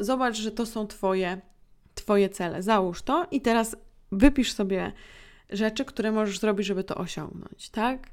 Zobacz, 0.00 0.36
że 0.36 0.50
to 0.50 0.66
są 0.66 0.86
Twoje, 0.86 1.40
twoje 1.94 2.28
cele. 2.28 2.62
Załóż 2.62 3.02
to 3.02 3.26
i 3.30 3.40
teraz 3.40 3.76
wypisz 4.12 4.52
sobie 4.52 4.92
rzeczy, 5.50 5.84
które 5.84 6.12
możesz 6.12 6.38
zrobić, 6.38 6.66
żeby 6.66 6.84
to 6.84 6.94
osiągnąć, 6.94 7.70
tak? 7.70 8.10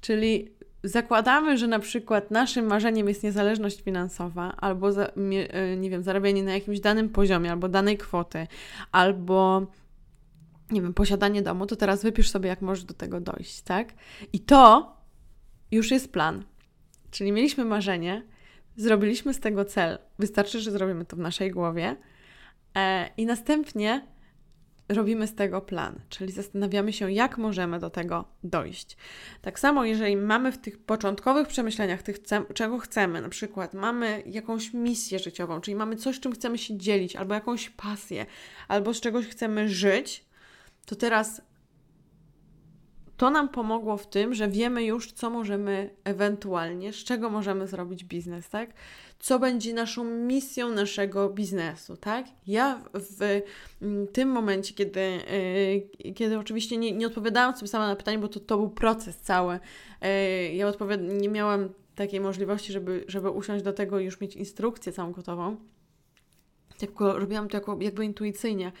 Czyli 0.00 0.58
zakładamy, 0.84 1.58
że 1.58 1.66
na 1.66 1.78
przykład 1.78 2.30
naszym 2.30 2.66
marzeniem 2.66 3.08
jest 3.08 3.22
niezależność 3.22 3.82
finansowa, 3.82 4.56
albo 4.56 4.92
za, 4.92 5.06
e, 5.06 5.76
nie 5.76 5.90
wiem, 5.90 6.02
zarabianie 6.02 6.42
na 6.42 6.52
jakimś 6.52 6.80
danym 6.80 7.08
poziomie, 7.08 7.50
albo 7.50 7.68
danej 7.68 7.98
kwoty, 7.98 8.46
albo 8.92 9.66
nie 10.70 10.82
wiem, 10.82 10.94
posiadanie 10.94 11.42
domu, 11.42 11.66
to 11.66 11.76
teraz 11.76 12.02
wypisz 12.02 12.30
sobie, 12.30 12.48
jak 12.48 12.62
możesz 12.62 12.84
do 12.84 12.94
tego 12.94 13.20
dojść, 13.20 13.62
tak? 13.62 13.94
I 14.32 14.40
to 14.40 14.96
już 15.70 15.90
jest 15.90 16.12
plan. 16.12 16.44
Czyli 17.10 17.32
mieliśmy 17.32 17.64
marzenie, 17.64 18.22
zrobiliśmy 18.78 19.34
z 19.34 19.40
tego 19.40 19.64
cel. 19.64 19.98
Wystarczy, 20.18 20.60
że 20.60 20.70
zrobimy 20.70 21.04
to 21.04 21.16
w 21.16 21.18
naszej 21.18 21.50
głowie. 21.50 21.96
E, 22.76 23.10
I 23.16 23.26
następnie 23.26 24.06
robimy 24.88 25.26
z 25.26 25.34
tego 25.34 25.60
plan, 25.60 26.00
czyli 26.08 26.32
zastanawiamy 26.32 26.92
się, 26.92 27.12
jak 27.12 27.38
możemy 27.38 27.78
do 27.78 27.90
tego 27.90 28.24
dojść. 28.44 28.96
Tak 29.42 29.58
samo, 29.58 29.84
jeżeli 29.84 30.16
mamy 30.16 30.52
w 30.52 30.58
tych 30.58 30.78
początkowych 30.78 31.48
przemyśleniach, 31.48 32.02
tych 32.02 32.18
czego 32.54 32.78
chcemy, 32.78 33.20
na 33.20 33.28
przykład 33.28 33.74
mamy 33.74 34.22
jakąś 34.26 34.74
misję 34.74 35.18
życiową, 35.18 35.60
czyli 35.60 35.74
mamy 35.74 35.96
coś, 35.96 36.20
czym 36.20 36.32
chcemy 36.32 36.58
się 36.58 36.76
dzielić, 36.76 37.16
albo 37.16 37.34
jakąś 37.34 37.70
pasję, 37.70 38.26
albo 38.68 38.94
z 38.94 39.00
czegoś 39.00 39.26
chcemy 39.26 39.68
żyć, 39.68 40.24
to 40.86 40.96
teraz 40.96 41.42
to 43.18 43.30
nam 43.30 43.48
pomogło 43.48 43.96
w 43.96 44.06
tym, 44.06 44.34
że 44.34 44.48
wiemy 44.48 44.84
już, 44.84 45.12
co 45.12 45.30
możemy 45.30 45.90
ewentualnie, 46.04 46.92
z 46.92 46.96
czego 46.96 47.30
możemy 47.30 47.66
zrobić 47.66 48.04
biznes, 48.04 48.48
tak? 48.48 48.70
Co 49.18 49.38
będzie 49.38 49.74
naszą 49.74 50.04
misją 50.04 50.68
naszego 50.68 51.28
biznesu, 51.28 51.96
tak? 51.96 52.26
Ja 52.46 52.84
w 52.92 53.40
tym 54.12 54.28
momencie, 54.28 54.74
kiedy, 54.74 55.00
yy, 56.04 56.12
kiedy 56.14 56.38
oczywiście 56.38 56.76
nie, 56.76 56.92
nie 56.92 57.06
odpowiadałam 57.06 57.56
sobie 57.56 57.68
sama 57.68 57.88
na 57.88 57.96
pytanie, 57.96 58.18
bo 58.18 58.28
to, 58.28 58.40
to 58.40 58.56
był 58.56 58.70
proces 58.70 59.16
cały. 59.16 59.58
Yy, 60.02 60.54
ja 60.54 60.68
odpowiad- 60.68 61.20
nie 61.20 61.28
miałam 61.28 61.68
takiej 61.94 62.20
możliwości, 62.20 62.72
żeby, 62.72 63.04
żeby 63.08 63.30
usiąść 63.30 63.64
do 63.64 63.72
tego 63.72 63.98
i 64.00 64.04
już 64.04 64.20
mieć 64.20 64.36
instrukcję 64.36 64.92
całą 64.92 65.12
gotową 65.12 65.56
tylko 66.78 67.18
robiłam 67.18 67.48
to 67.48 67.56
jako, 67.56 67.78
jakby 67.80 68.04
intuicyjnie. 68.04 68.72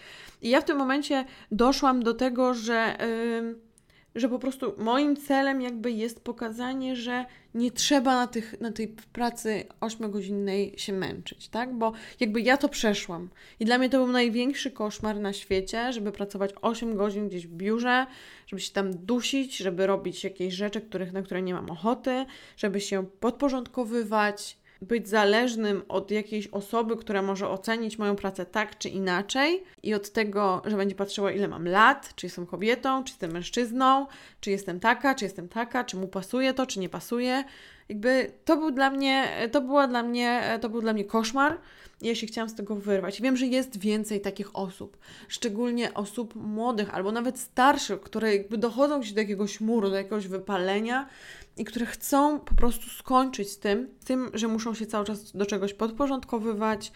I 0.42 0.50
ja 0.50 0.60
w 0.60 0.64
tym 0.64 0.78
momencie 0.78 1.24
doszłam 1.52 2.02
do 2.02 2.14
tego, 2.14 2.54
że 2.54 2.96
yy, 3.00 3.67
że 4.14 4.28
po 4.28 4.38
prostu 4.38 4.74
moim 4.78 5.16
celem 5.16 5.62
jakby 5.62 5.90
jest 5.90 6.20
pokazanie, 6.20 6.96
że 6.96 7.24
nie 7.54 7.70
trzeba 7.70 8.14
na, 8.14 8.26
tych, 8.26 8.60
na 8.60 8.72
tej 8.72 8.88
pracy 8.88 9.64
8-godzinnej 9.80 10.78
się 10.78 10.92
męczyć, 10.92 11.48
tak? 11.48 11.74
Bo 11.74 11.92
jakby 12.20 12.40
ja 12.40 12.56
to 12.56 12.68
przeszłam. 12.68 13.28
I 13.60 13.64
dla 13.64 13.78
mnie 13.78 13.90
to 13.90 13.98
był 13.98 14.12
największy 14.12 14.70
koszmar 14.70 15.20
na 15.20 15.32
świecie, 15.32 15.92
żeby 15.92 16.12
pracować 16.12 16.50
8 16.62 16.96
godzin 16.96 17.28
gdzieś 17.28 17.46
w 17.46 17.54
biurze, 17.54 18.06
żeby 18.46 18.60
się 18.60 18.72
tam 18.72 19.06
dusić, 19.06 19.56
żeby 19.56 19.86
robić 19.86 20.24
jakieś 20.24 20.54
rzeczy, 20.54 20.80
których, 20.80 21.12
na 21.12 21.22
które 21.22 21.42
nie 21.42 21.54
mam 21.54 21.70
ochoty, 21.70 22.26
żeby 22.56 22.80
się 22.80 23.06
podporządkowywać, 23.20 24.58
być 24.82 25.08
zależnym 25.08 25.82
od 25.88 26.10
jakiejś 26.10 26.46
osoby, 26.46 26.96
która 26.96 27.22
może 27.22 27.48
ocenić 27.48 27.98
moją 27.98 28.16
pracę 28.16 28.46
tak 28.46 28.78
czy 28.78 28.88
inaczej 28.88 29.64
i 29.82 29.94
od 29.94 30.10
tego, 30.10 30.62
że 30.64 30.76
będzie 30.76 30.94
patrzyła, 30.94 31.32
ile 31.32 31.48
mam 31.48 31.68
lat, 31.68 32.12
czy 32.16 32.26
jestem 32.26 32.46
kobietą, 32.46 33.04
czy 33.04 33.12
jestem 33.12 33.30
mężczyzną, 33.30 34.06
czy 34.40 34.50
jestem 34.50 34.80
taka, 34.80 35.14
czy 35.14 35.24
jestem 35.24 35.48
taka, 35.48 35.84
czy 35.84 35.96
mu 35.96 36.08
pasuje 36.08 36.54
to, 36.54 36.66
czy 36.66 36.80
nie 36.80 36.88
pasuje. 36.88 37.44
Jakby 37.88 38.32
to 38.44 38.56
był 38.56 38.70
dla 38.70 38.90
mnie, 38.90 39.48
to 39.52 39.60
była 39.60 39.88
dla 39.88 40.02
mnie, 40.02 40.58
to 40.60 40.68
był 40.68 40.80
dla 40.80 40.92
mnie 40.92 41.04
koszmar. 41.04 41.58
Ja 42.02 42.14
się 42.14 42.26
chciałam 42.26 42.48
z 42.48 42.54
tego 42.54 42.76
wyrwać. 42.76 43.22
Wiem, 43.22 43.36
że 43.36 43.46
jest 43.46 43.78
więcej 43.78 44.20
takich 44.20 44.56
osób, 44.56 44.96
szczególnie 45.28 45.94
osób 45.94 46.34
młodych 46.34 46.94
albo 46.94 47.12
nawet 47.12 47.38
starszych, 47.38 48.00
które 48.00 48.36
jakby 48.36 48.58
dochodzą 48.58 49.02
się 49.02 49.14
do 49.14 49.20
jakiegoś 49.20 49.60
muru, 49.60 49.90
do 49.90 49.96
jakiegoś 49.96 50.28
wypalenia 50.28 51.08
i 51.56 51.64
które 51.64 51.86
chcą 51.86 52.40
po 52.40 52.54
prostu 52.54 52.90
skończyć 52.90 53.50
z 53.50 53.58
tym, 53.58 53.88
z 54.00 54.04
tym, 54.04 54.30
że 54.34 54.48
muszą 54.48 54.74
się 54.74 54.86
cały 54.86 55.04
czas 55.04 55.32
do 55.36 55.46
czegoś 55.46 55.74
podporządkowywać 55.74 56.92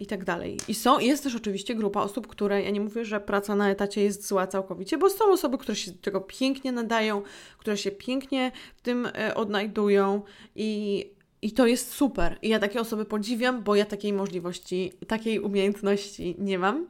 i 0.00 0.06
tak 0.06 0.24
dalej. 0.24 0.58
I 0.68 0.74
są, 0.74 0.98
jest 0.98 1.22
też 1.22 1.34
oczywiście 1.34 1.74
grupa 1.74 2.02
osób, 2.02 2.26
które, 2.26 2.62
ja 2.62 2.70
nie 2.70 2.80
mówię, 2.80 3.04
że 3.04 3.20
praca 3.20 3.56
na 3.56 3.70
etacie 3.70 4.02
jest 4.02 4.28
zła 4.28 4.46
całkowicie, 4.46 4.98
bo 4.98 5.10
są 5.10 5.32
osoby, 5.32 5.58
które 5.58 5.76
się 5.76 5.90
do 5.90 5.98
tego 5.98 6.20
pięknie 6.20 6.72
nadają, 6.72 7.22
które 7.58 7.76
się 7.76 7.90
pięknie 7.90 8.52
w 8.76 8.82
tym 8.82 9.08
yy, 9.18 9.34
odnajdują 9.34 10.22
i 10.56 11.04
i 11.42 11.52
to 11.52 11.66
jest 11.66 11.92
super. 11.92 12.38
I 12.42 12.48
ja 12.48 12.58
takie 12.58 12.80
osoby 12.80 13.04
podziwiam, 13.04 13.62
bo 13.62 13.74
ja 13.74 13.84
takiej 13.84 14.12
możliwości, 14.12 14.92
takiej 15.06 15.40
umiejętności 15.40 16.36
nie 16.38 16.58
mam 16.58 16.86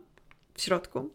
w 0.54 0.62
środku. 0.62 1.11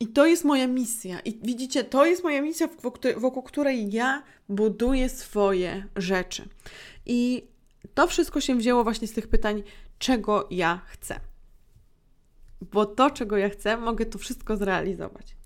I 0.00 0.06
to 0.06 0.26
jest 0.26 0.44
moja 0.44 0.66
misja. 0.66 1.20
I 1.20 1.38
widzicie, 1.42 1.84
to 1.84 2.06
jest 2.06 2.24
moja 2.24 2.42
misja, 2.42 2.68
wokół 3.16 3.42
której 3.42 3.92
ja 3.92 4.22
buduję 4.48 5.08
swoje 5.08 5.86
rzeczy. 5.96 6.48
I 7.06 7.44
to 8.00 8.06
wszystko 8.06 8.40
się 8.40 8.56
wzięło 8.56 8.84
właśnie 8.84 9.08
z 9.08 9.12
tych 9.12 9.28
pytań, 9.28 9.62
czego 9.98 10.48
ja 10.50 10.80
chcę. 10.86 11.20
Bo 12.72 12.86
to, 12.86 13.10
czego 13.10 13.36
ja 13.36 13.48
chcę, 13.48 13.76
mogę 13.76 14.06
to 14.06 14.18
wszystko 14.18 14.56
zrealizować. 14.56 15.36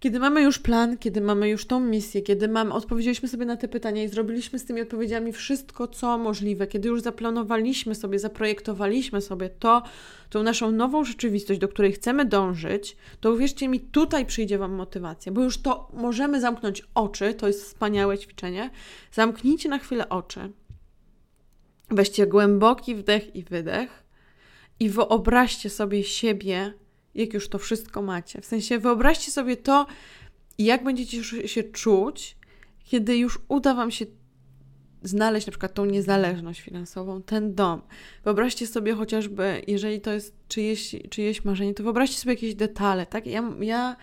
Kiedy 0.00 0.20
mamy 0.20 0.42
już 0.42 0.58
plan, 0.58 0.98
kiedy 0.98 1.20
mamy 1.20 1.48
już 1.48 1.66
tą 1.66 1.80
misję, 1.80 2.22
kiedy 2.22 2.48
mamy, 2.48 2.72
odpowiedzieliśmy 2.72 3.28
sobie 3.28 3.46
na 3.46 3.56
te 3.56 3.68
pytania 3.68 4.04
i 4.04 4.08
zrobiliśmy 4.08 4.58
z 4.58 4.64
tymi 4.64 4.80
odpowiedziami 4.80 5.32
wszystko, 5.32 5.88
co 5.88 6.18
możliwe, 6.18 6.66
kiedy 6.66 6.88
już 6.88 7.02
zaplanowaliśmy 7.02 7.94
sobie, 7.94 8.18
zaprojektowaliśmy 8.18 9.20
sobie 9.20 9.48
to, 9.48 9.82
tą 10.30 10.42
naszą 10.42 10.70
nową 10.70 11.04
rzeczywistość, 11.04 11.60
do 11.60 11.68
której 11.68 11.92
chcemy 11.92 12.24
dążyć, 12.24 12.96
to 13.20 13.32
uwierzcie 13.32 13.68
mi, 13.68 13.80
tutaj 13.80 14.26
przyjdzie 14.26 14.58
Wam 14.58 14.72
motywacja, 14.72 15.32
bo 15.32 15.42
już 15.42 15.62
to 15.62 15.88
możemy 15.92 16.40
zamknąć 16.40 16.82
oczy, 16.94 17.34
to 17.34 17.46
jest 17.46 17.64
wspaniałe 17.64 18.18
ćwiczenie. 18.18 18.70
Zamknijcie 19.12 19.68
na 19.68 19.78
chwilę 19.78 20.08
oczy. 20.08 20.52
Weźcie 21.90 22.26
głęboki 22.26 22.94
wdech 22.94 23.36
i 23.36 23.42
wydech 23.42 24.04
i 24.80 24.88
wyobraźcie 24.88 25.70
sobie 25.70 26.04
siebie 26.04 26.74
jak 27.14 27.34
już 27.34 27.48
to 27.48 27.58
wszystko 27.58 28.02
macie. 28.02 28.40
W 28.40 28.46
sensie 28.46 28.78
wyobraźcie 28.78 29.30
sobie 29.30 29.56
to, 29.56 29.86
jak 30.58 30.84
będziecie 30.84 31.24
się 31.48 31.62
czuć, 31.62 32.36
kiedy 32.84 33.16
już 33.16 33.38
uda 33.48 33.74
Wam 33.74 33.90
się 33.90 34.06
znaleźć 35.02 35.46
na 35.46 35.50
przykład 35.50 35.74
tą 35.74 35.84
niezależność 35.84 36.60
finansową, 36.60 37.22
ten 37.22 37.54
dom. 37.54 37.82
Wyobraźcie 38.24 38.66
sobie 38.66 38.94
chociażby, 38.94 39.62
jeżeli 39.66 40.00
to 40.00 40.12
jest 40.12 40.34
czyjeś, 40.48 40.96
czyjeś 41.10 41.44
marzenie, 41.44 41.74
to 41.74 41.82
wyobraźcie 41.82 42.16
sobie 42.16 42.32
jakieś 42.32 42.54
detale, 42.54 43.06
tak? 43.06 43.26
Ja, 43.26 43.52
ja 43.60 43.96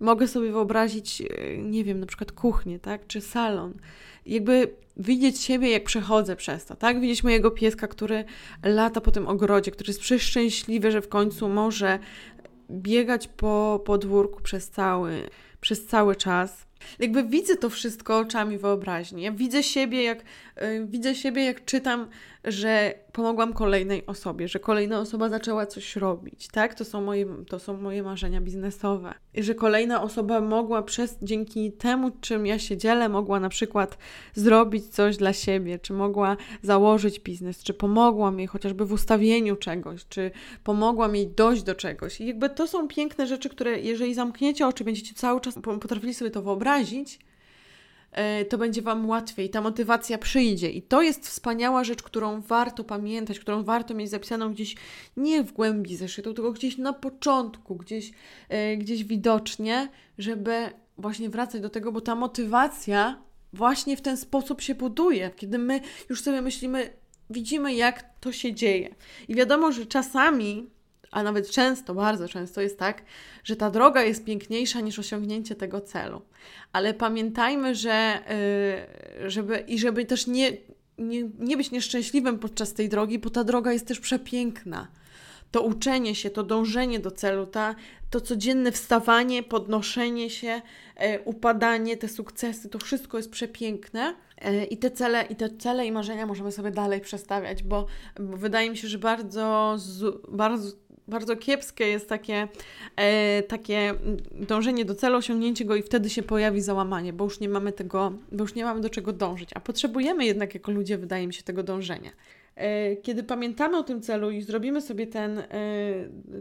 mogę 0.00 0.28
sobie 0.28 0.52
wyobrazić, 0.52 1.22
e, 1.22 1.58
nie 1.58 1.84
wiem, 1.84 2.00
na 2.00 2.06
przykład 2.06 2.32
kuchnię, 2.32 2.78
tak? 2.78 3.06
Czy 3.06 3.20
salon. 3.20 3.74
Jakby 4.26 4.76
widzieć 4.96 5.40
siebie, 5.40 5.70
jak 5.70 5.84
przechodzę 5.84 6.36
przez 6.36 6.64
to, 6.64 6.76
tak? 6.76 7.00
Widzieć 7.00 7.24
mojego 7.24 7.50
pieska, 7.50 7.88
który 7.88 8.24
lata 8.64 9.00
po 9.00 9.10
tym 9.10 9.28
ogrodzie, 9.28 9.70
który 9.70 9.90
jest 9.90 10.00
przeszczęśliwy, 10.00 10.92
że 10.92 11.02
w 11.02 11.08
końcu 11.08 11.48
może 11.48 11.98
biegać 12.70 13.28
po 13.28 13.82
podwórku 13.84 14.42
przez 14.42 14.70
cały, 14.70 15.28
przez 15.60 15.86
cały 15.86 16.16
czas. 16.16 16.66
Jakby 16.98 17.24
widzę 17.24 17.56
to 17.56 17.70
wszystko 17.70 18.18
oczami 18.18 18.58
wyobraźni. 18.58 19.22
Ja 19.22 19.32
widzę 19.32 19.62
siebie, 19.62 20.02
jak, 20.02 20.24
yy, 20.60 20.86
widzę 20.86 21.14
siebie, 21.14 21.44
jak 21.44 21.64
czytam 21.64 22.08
że 22.44 22.94
pomogłam 23.12 23.52
kolejnej 23.52 24.06
osobie, 24.06 24.48
że 24.48 24.58
kolejna 24.58 25.00
osoba 25.00 25.28
zaczęła 25.28 25.66
coś 25.66 25.96
robić, 25.96 26.48
tak? 26.48 26.74
To 26.74 26.84
są 26.84 27.00
moje, 27.00 27.26
to 27.48 27.58
są 27.58 27.76
moje 27.76 28.02
marzenia 28.02 28.40
biznesowe. 28.40 29.14
I 29.34 29.42
że 29.42 29.54
kolejna 29.54 30.02
osoba 30.02 30.40
mogła 30.40 30.82
przez, 30.82 31.18
dzięki 31.22 31.72
temu, 31.72 32.10
czym 32.20 32.46
ja 32.46 32.58
się 32.58 32.76
dzielę, 32.76 33.08
mogła 33.08 33.40
na 33.40 33.48
przykład 33.48 33.98
zrobić 34.34 34.88
coś 34.88 35.16
dla 35.16 35.32
siebie, 35.32 35.78
czy 35.78 35.92
mogła 35.92 36.36
założyć 36.62 37.20
biznes, 37.20 37.62
czy 37.62 37.74
pomogłam 37.74 38.38
jej 38.38 38.48
chociażby 38.48 38.84
w 38.84 38.92
ustawieniu 38.92 39.56
czegoś, 39.56 40.06
czy 40.08 40.30
pomogłam 40.64 41.16
jej 41.16 41.28
dojść 41.28 41.62
do 41.62 41.74
czegoś. 41.74 42.20
I 42.20 42.26
jakby 42.26 42.50
to 42.50 42.66
są 42.66 42.88
piękne 42.88 43.26
rzeczy, 43.26 43.48
które 43.48 43.80
jeżeli 43.80 44.14
zamkniecie 44.14 44.66
oczy, 44.66 44.84
będziecie 44.84 45.14
cały 45.14 45.40
czas 45.40 45.54
potrafili 45.80 46.14
sobie 46.14 46.30
to 46.30 46.42
wyobrazić, 46.42 47.18
to 48.48 48.58
będzie 48.58 48.82
Wam 48.82 49.08
łatwiej, 49.08 49.50
ta 49.50 49.60
motywacja 49.60 50.18
przyjdzie. 50.18 50.70
I 50.70 50.82
to 50.82 51.02
jest 51.02 51.28
wspaniała 51.28 51.84
rzecz, 51.84 52.02
którą 52.02 52.40
warto 52.40 52.84
pamiętać, 52.84 53.38
którą 53.38 53.64
warto 53.64 53.94
mieć 53.94 54.10
zapisaną 54.10 54.52
gdzieś 54.52 54.76
nie 55.16 55.44
w 55.44 55.52
głębi 55.52 55.96
zeszytu, 55.96 56.34
tylko 56.34 56.52
gdzieś 56.52 56.78
na 56.78 56.92
początku, 56.92 57.76
gdzieś, 57.76 58.12
e, 58.48 58.76
gdzieś 58.76 59.04
widocznie, 59.04 59.88
żeby 60.18 60.70
właśnie 60.98 61.30
wracać 61.30 61.60
do 61.60 61.70
tego, 61.70 61.92
bo 61.92 62.00
ta 62.00 62.14
motywacja 62.14 63.22
właśnie 63.52 63.96
w 63.96 64.00
ten 64.00 64.16
sposób 64.16 64.60
się 64.60 64.74
buduje, 64.74 65.30
kiedy 65.36 65.58
my 65.58 65.80
już 66.10 66.22
sobie 66.22 66.42
myślimy, 66.42 66.90
widzimy, 67.30 67.74
jak 67.74 68.20
to 68.20 68.32
się 68.32 68.54
dzieje. 68.54 68.94
I 69.28 69.34
wiadomo, 69.34 69.72
że 69.72 69.86
czasami 69.86 70.70
a 71.12 71.22
nawet 71.22 71.50
często, 71.50 71.94
bardzo 71.94 72.28
często 72.28 72.60
jest 72.60 72.78
tak, 72.78 73.02
że 73.44 73.56
ta 73.56 73.70
droga 73.70 74.02
jest 74.02 74.24
piękniejsza 74.24 74.80
niż 74.80 74.98
osiągnięcie 74.98 75.54
tego 75.54 75.80
celu. 75.80 76.22
Ale 76.72 76.94
pamiętajmy, 76.94 77.74
że 77.74 78.18
yy, 79.20 79.30
żeby 79.30 79.58
i 79.58 79.78
żeby 79.78 80.04
też 80.04 80.26
nie, 80.26 80.52
nie, 80.98 81.22
nie 81.38 81.56
być 81.56 81.70
nieszczęśliwym 81.70 82.38
podczas 82.38 82.74
tej 82.74 82.88
drogi, 82.88 83.18
bo 83.18 83.30
ta 83.30 83.44
droga 83.44 83.72
jest 83.72 83.86
też 83.86 84.00
przepiękna. 84.00 84.88
To 85.50 85.62
uczenie 85.62 86.14
się, 86.14 86.30
to 86.30 86.42
dążenie 86.42 86.98
do 87.00 87.10
celu, 87.10 87.46
ta, 87.46 87.74
to 88.10 88.20
codzienne 88.20 88.72
wstawanie, 88.72 89.42
podnoszenie 89.42 90.30
się, 90.30 90.62
e, 90.96 91.20
upadanie, 91.20 91.96
te 91.96 92.08
sukcesy, 92.08 92.68
to 92.68 92.78
wszystko 92.78 93.16
jest 93.16 93.30
przepiękne. 93.30 94.14
E, 94.38 94.64
I 94.64 94.76
te, 94.76 94.90
cele, 94.90 95.22
I 95.22 95.36
te 95.36 95.50
cele 95.50 95.86
i 95.86 95.92
marzenia 95.92 96.26
możemy 96.26 96.52
sobie 96.52 96.70
dalej 96.70 97.00
przestawiać, 97.00 97.62
bo, 97.62 97.86
bo 98.20 98.36
wydaje 98.36 98.70
mi 98.70 98.76
się, 98.76 98.88
że 98.88 98.98
bardzo, 98.98 99.76
bardzo 100.28 100.76
bardzo 101.08 101.36
kiepskie 101.36 101.84
jest 101.86 102.08
takie, 102.08 102.48
e, 102.96 103.42
takie 103.42 103.94
dążenie 104.32 104.84
do 104.84 104.94
celu, 104.94 105.16
osiągnięcie 105.16 105.64
go 105.64 105.76
i 105.76 105.82
wtedy 105.82 106.10
się 106.10 106.22
pojawi 106.22 106.60
załamanie, 106.60 107.12
bo 107.12 107.24
już 107.24 107.40
nie 107.40 107.48
mamy 107.48 107.72
tego, 107.72 108.12
bo 108.32 108.44
już 108.44 108.54
nie 108.54 108.64
mamy 108.64 108.80
do 108.80 108.90
czego 108.90 109.12
dążyć, 109.12 109.50
a 109.54 109.60
potrzebujemy 109.60 110.24
jednak 110.24 110.54
jako 110.54 110.72
ludzie, 110.72 110.98
wydaje 110.98 111.26
mi 111.26 111.34
się, 111.34 111.42
tego 111.42 111.62
dążenia. 111.62 112.10
E, 112.56 112.96
kiedy 112.96 113.22
pamiętamy 113.22 113.78
o 113.78 113.82
tym 113.82 114.02
celu 114.02 114.30
i 114.30 114.42
zrobimy 114.42 114.82
sobie 114.82 115.06
ten, 115.06 115.38
e, 115.38 115.44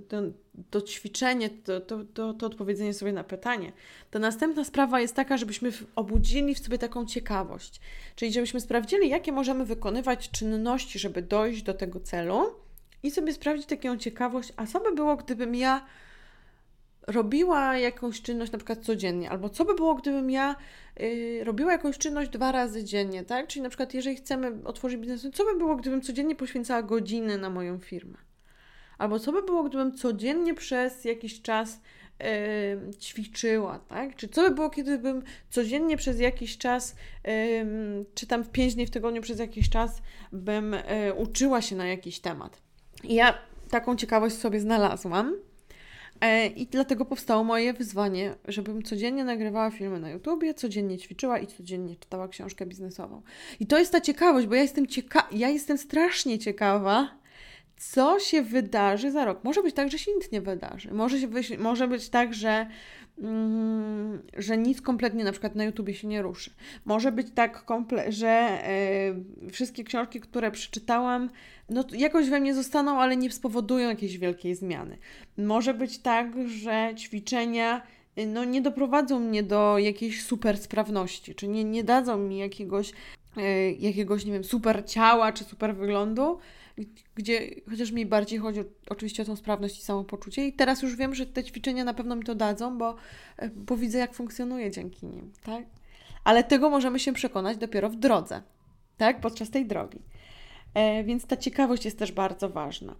ten 0.08 0.34
to 0.70 0.82
ćwiczenie, 0.82 1.50
to, 1.50 1.82
to, 1.82 2.04
to, 2.14 2.34
to 2.34 2.46
odpowiedzenie 2.46 2.94
sobie 2.94 3.14
na 3.14 3.24
pytanie, 3.24 3.72
to 4.12 4.20
następna 4.20 4.64
sprawa 4.64 5.00
jest 5.00 5.16
taka, 5.16 5.38
żebyśmy 5.38 5.72
obudzili 5.96 6.56
w 6.56 6.60
sobie 6.60 6.78
taką 6.78 7.06
ciekawość, 7.06 7.82
czyli 8.16 8.34
żebyśmy 8.34 8.62
sprawdzili, 8.62 9.10
jakie 9.10 9.32
możemy 9.32 9.66
wykonywać 9.66 10.30
czynności, 10.30 11.00
żeby 11.00 11.22
dojść 11.22 11.64
do 11.64 11.74
tego 11.74 12.00
celu, 12.00 12.46
i 13.04 13.12
sobie 13.12 13.34
sprawdzić 13.34 13.66
taką 13.66 13.98
ciekawość, 13.98 14.54
a 14.58 14.66
co 14.66 14.80
by 14.80 14.96
było, 14.96 15.16
gdybym 15.16 15.56
ja 15.56 15.86
robiła 17.08 17.78
jakąś 17.78 18.22
czynność 18.22 18.52
na 18.52 18.58
przykład 18.58 18.80
codziennie, 18.80 19.30
albo 19.30 19.50
co 19.50 19.66
by 19.66 19.76
było, 19.76 19.96
gdybym 19.96 20.30
ja 20.30 20.56
yy, 21.00 21.44
robiła 21.44 21.72
jakąś 21.72 21.98
czynność 21.98 22.30
dwa 22.30 22.52
razy 22.52 22.84
dziennie, 22.84 23.24
tak? 23.24 23.48
Czyli 23.48 23.64
na 23.64 23.70
przykład, 23.70 23.94
jeżeli 23.94 24.16
chcemy 24.16 24.52
otworzyć 24.64 25.00
biznes, 25.00 25.28
co 25.34 25.46
by 25.46 25.58
było, 25.58 25.76
gdybym 25.76 26.02
codziennie 26.02 26.36
poświęcała 26.36 26.84
godziny 26.84 27.38
na 27.38 27.50
moją 27.50 27.80
firmę? 27.80 28.18
Albo 28.98 29.20
co 29.20 29.32
by 29.32 29.44
było, 29.44 29.64
gdybym 29.64 29.94
codziennie 29.94 30.54
przez 30.54 31.06
jakiś 31.06 31.42
czas 31.42 31.82
yy, 32.20 32.94
ćwiczyła, 33.00 33.80
tak? 33.80 34.16
Czy 34.16 34.28
co 34.28 34.42
by 34.42 34.56
było, 34.56 34.70
kiedybym 34.70 35.24
codziennie 35.50 35.98
przez 35.98 36.20
jakiś 36.20 36.58
czas, 36.58 36.96
czy 38.16 38.28
tam 38.28 38.44
w 38.44 38.50
pięć 38.50 38.76
dni 38.76 38.86
w 38.86 38.90
tygodniu 38.90 39.22
przez 39.22 39.40
jakiś 39.40 39.70
czas 39.70 40.02
bym 40.32 40.74
y, 40.74 40.80
uczyła 41.18 41.62
się 41.62 41.76
na 41.76 41.88
jakiś 41.88 42.20
temat? 42.20 42.71
Ja 43.04 43.38
taką 43.70 43.96
ciekawość 43.96 44.36
sobie 44.38 44.60
znalazłam. 44.60 45.36
E, 46.22 46.48
I 46.48 46.68
dlatego 46.68 47.06
powstało 47.06 47.44
moje 47.44 47.74
wyzwanie, 47.74 48.36
żebym 48.48 48.84
codziennie 48.84 49.24
nagrywała 49.24 49.72
filmy 49.72 50.00
na 50.00 50.10
YouTubie, 50.10 50.54
codziennie 50.54 50.98
ćwiczyła 50.98 51.40
i 51.40 51.48
codziennie 51.48 51.96
czytała 51.96 52.28
książkę 52.28 52.66
biznesową. 52.66 53.22
I 53.60 53.68
to 53.68 53.80
jest 53.80 53.92
ta 53.92 54.02
ciekawość, 54.02 54.48
bo 54.48 54.56
ja 54.56 54.62
jestem, 54.62 54.88
cieka 54.88 55.28
ja 55.32 55.50
jestem 55.50 55.78
strasznie 55.78 56.40
ciekawa, 56.40 57.21
co 57.90 58.20
się 58.20 58.42
wydarzy 58.42 59.12
za 59.12 59.26
rok. 59.26 59.44
Może 59.44 59.64
być 59.64 59.76
tak, 59.76 59.92
że 59.92 59.98
się 59.98 60.12
nic 60.16 60.32
nie 60.32 60.42
wydarzy. 60.42 60.94
Może, 60.94 61.20
się, 61.20 61.58
może 61.58 61.88
być 61.88 62.10
tak, 62.10 62.34
że 62.34 62.68
Mm, 63.18 64.22
że 64.38 64.58
nic 64.58 64.82
kompletnie 64.82 65.24
na 65.24 65.32
przykład 65.32 65.56
na 65.56 65.64
YouTubie 65.64 65.94
się 65.94 66.08
nie 66.08 66.22
ruszy. 66.22 66.52
Może 66.86 67.12
być 67.12 67.28
tak, 67.36 67.66
komple- 67.66 68.12
że 68.12 68.62
yy, 69.44 69.52
wszystkie 69.52 69.84
książki, 69.84 70.20
które 70.20 70.52
przeczytałam, 70.52 71.30
no 71.70 71.84
jakoś 71.94 72.30
we 72.30 72.40
mnie 72.40 72.56
zostaną, 72.56 73.00
ale 73.00 73.18
nie 73.18 73.32
spowodują 73.32 73.90
jakiejś 73.90 74.18
wielkiej 74.18 74.56
zmiany. 74.56 74.98
Może 75.38 75.74
być 75.74 75.98
tak, 76.00 76.50
że 76.50 76.94
ćwiczenia 76.98 77.82
y, 78.18 78.26
no, 78.26 78.44
nie 78.44 78.62
doprowadzą 78.62 79.20
mnie 79.20 79.44
do 79.44 79.78
jakiejś 79.78 80.24
super 80.24 80.58
sprawności, 80.58 81.36
czy 81.36 81.48
nie, 81.48 81.64
nie 81.64 81.84
dadzą 81.84 82.18
mi 82.18 82.38
jakiegoś, 82.38 82.92
yy, 83.38 83.72
jakiegoś, 83.80 84.26
nie 84.26 84.32
wiem, 84.32 84.44
super 84.44 84.84
ciała, 84.86 85.34
czy 85.34 85.44
super 85.44 85.76
wyglądu, 85.76 86.40
gdzie 87.16 87.50
chociaż 87.70 87.92
mi 87.92 88.06
bardziej 88.06 88.40
chodzi 88.40 88.60
oczywiście 88.90 89.24
o 89.24 89.26
tą 89.26 89.36
sprawność 89.36 89.80
i 89.80 89.82
samopoczucie. 89.82 90.48
I 90.48 90.54
teraz 90.54 90.82
już 90.82 90.96
wiem, 90.96 91.16
że 91.16 91.26
te 91.26 91.44
ćwiczenia 91.44 91.84
na 91.84 91.94
pewno 91.94 92.16
mi 92.16 92.24
to 92.24 92.36
dadzą, 92.36 92.78
bo, 92.78 92.96
e, 93.38 93.50
bo 93.50 93.78
widzę, 93.78 93.98
jak 93.98 94.14
funkcjonuje 94.14 94.72
dzięki 94.72 95.06
nim, 95.06 95.32
tak? 95.44 95.66
Ale 96.24 96.44
tego 96.44 96.70
możemy 96.70 97.00
się 97.00 97.14
przekonać 97.14 97.58
dopiero 97.58 97.90
w 97.90 97.96
drodze, 97.96 98.42
tak? 98.98 99.22
Podczas 99.22 99.50
tej 99.50 99.66
drogi. 99.66 100.00
E, 100.74 101.04
więc 101.04 101.26
ta 101.26 101.38
ciekawość 101.38 101.86
jest 101.86 102.00
też 102.00 102.12
bardzo 102.12 102.50
ważna. 102.50 102.96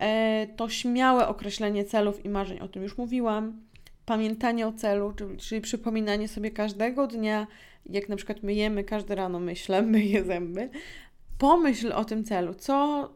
E, 0.00 0.46
to 0.56 0.68
śmiałe 0.68 1.28
określenie 1.28 1.84
celów 1.84 2.24
i 2.24 2.28
marzeń, 2.28 2.60
o 2.60 2.68
tym 2.68 2.82
już 2.82 2.98
mówiłam. 2.98 3.62
Pamiętanie 4.06 4.66
o 4.66 4.72
celu, 4.72 5.12
czyli, 5.12 5.36
czyli 5.36 5.60
przypominanie 5.60 6.28
sobie 6.28 6.50
każdego 6.50 7.06
dnia, 7.06 7.46
jak 7.86 8.08
na 8.08 8.16
przykład 8.16 8.42
myjemy 8.42 8.84
każde 8.84 9.14
rano, 9.14 9.40
myślę, 9.40 9.82
myję 9.82 10.24
zęby, 10.24 10.70
pomyśl 11.38 11.92
o 11.92 12.04
tym 12.04 12.24
celu, 12.24 12.54
co 12.54 13.08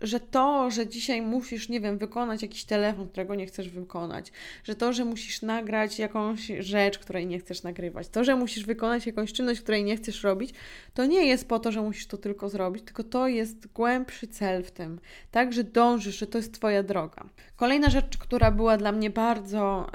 że 0.00 0.20
to, 0.20 0.70
że 0.70 0.86
dzisiaj 0.86 1.22
musisz, 1.22 1.68
nie 1.68 1.80
wiem, 1.80 1.98
wykonać 1.98 2.42
jakiś 2.42 2.64
telefon, 2.64 3.08
którego 3.08 3.34
nie 3.34 3.46
chcesz 3.46 3.68
wykonać, 3.68 4.32
że 4.64 4.74
to, 4.74 4.92
że 4.92 5.04
musisz 5.04 5.42
nagrać 5.42 5.98
jakąś 5.98 6.52
rzecz, 6.58 6.98
której 6.98 7.26
nie 7.26 7.38
chcesz 7.38 7.62
nagrywać, 7.62 8.08
to, 8.08 8.24
że 8.24 8.36
musisz 8.36 8.64
wykonać 8.64 9.06
jakąś 9.06 9.32
czynność, 9.32 9.60
której 9.60 9.84
nie 9.84 9.96
chcesz 9.96 10.22
robić, 10.22 10.54
to 10.94 11.06
nie 11.06 11.26
jest 11.26 11.48
po 11.48 11.58
to, 11.58 11.72
że 11.72 11.82
musisz 11.82 12.06
to 12.06 12.16
tylko 12.16 12.48
zrobić, 12.48 12.84
tylko 12.84 13.04
to 13.04 13.28
jest 13.28 13.66
głębszy 13.66 14.26
cel 14.26 14.62
w 14.64 14.70
tym, 14.70 15.00
tak, 15.30 15.52
że 15.52 15.64
dążysz, 15.64 16.18
że 16.18 16.26
to 16.26 16.38
jest 16.38 16.54
Twoja 16.54 16.82
droga. 16.82 17.24
Kolejna 17.56 17.90
rzecz, 17.90 18.18
która 18.18 18.50
była 18.50 18.76
dla 18.76 18.92
mnie 18.92 19.10
bardzo, 19.10 19.86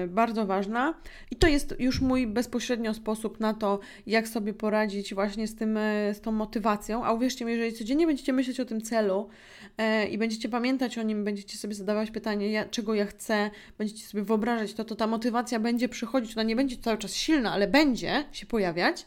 yy, 0.00 0.08
bardzo 0.08 0.46
ważna 0.46 0.94
i 1.30 1.36
to 1.36 1.46
jest 1.46 1.74
już 1.78 2.00
mój 2.00 2.26
bezpośrednio 2.26 2.94
sposób 2.94 3.40
na 3.40 3.54
to, 3.54 3.78
jak 4.06 4.28
sobie 4.28 4.54
poradzić 4.54 5.14
właśnie 5.14 5.48
z, 5.48 5.54
tym, 5.54 5.76
yy, 5.76 6.14
z 6.14 6.20
tą 6.20 6.32
motywacją, 6.32 7.04
a 7.04 7.12
uwierzcie 7.12 7.44
mi, 7.44 7.52
jeżeli 7.52 7.72
codziennie 7.72 8.06
będziecie 8.06 8.32
myśleć 8.32 8.60
o 8.60 8.64
tym 8.64 8.80
celu, 8.80 9.13
e, 9.78 10.06
i 10.08 10.18
będziecie 10.18 10.48
pamiętać 10.48 10.98
o 10.98 11.02
nim, 11.02 11.24
będziecie 11.24 11.58
sobie 11.58 11.74
zadawać 11.74 12.10
pytanie, 12.10 12.50
ja, 12.50 12.64
czego 12.64 12.94
ja 12.94 13.06
chcę, 13.06 13.50
będziecie 13.78 14.06
sobie 14.06 14.22
wyobrażać 14.22 14.74
to, 14.74 14.84
to 14.84 14.94
ta 14.94 15.06
motywacja 15.06 15.60
będzie 15.60 15.88
przychodzić, 15.88 16.36
ona 16.36 16.42
nie 16.42 16.56
będzie 16.56 16.76
cały 16.76 16.98
czas 16.98 17.14
silna, 17.14 17.52
ale 17.52 17.68
będzie 17.68 18.24
się 18.32 18.46
pojawiać. 18.46 19.06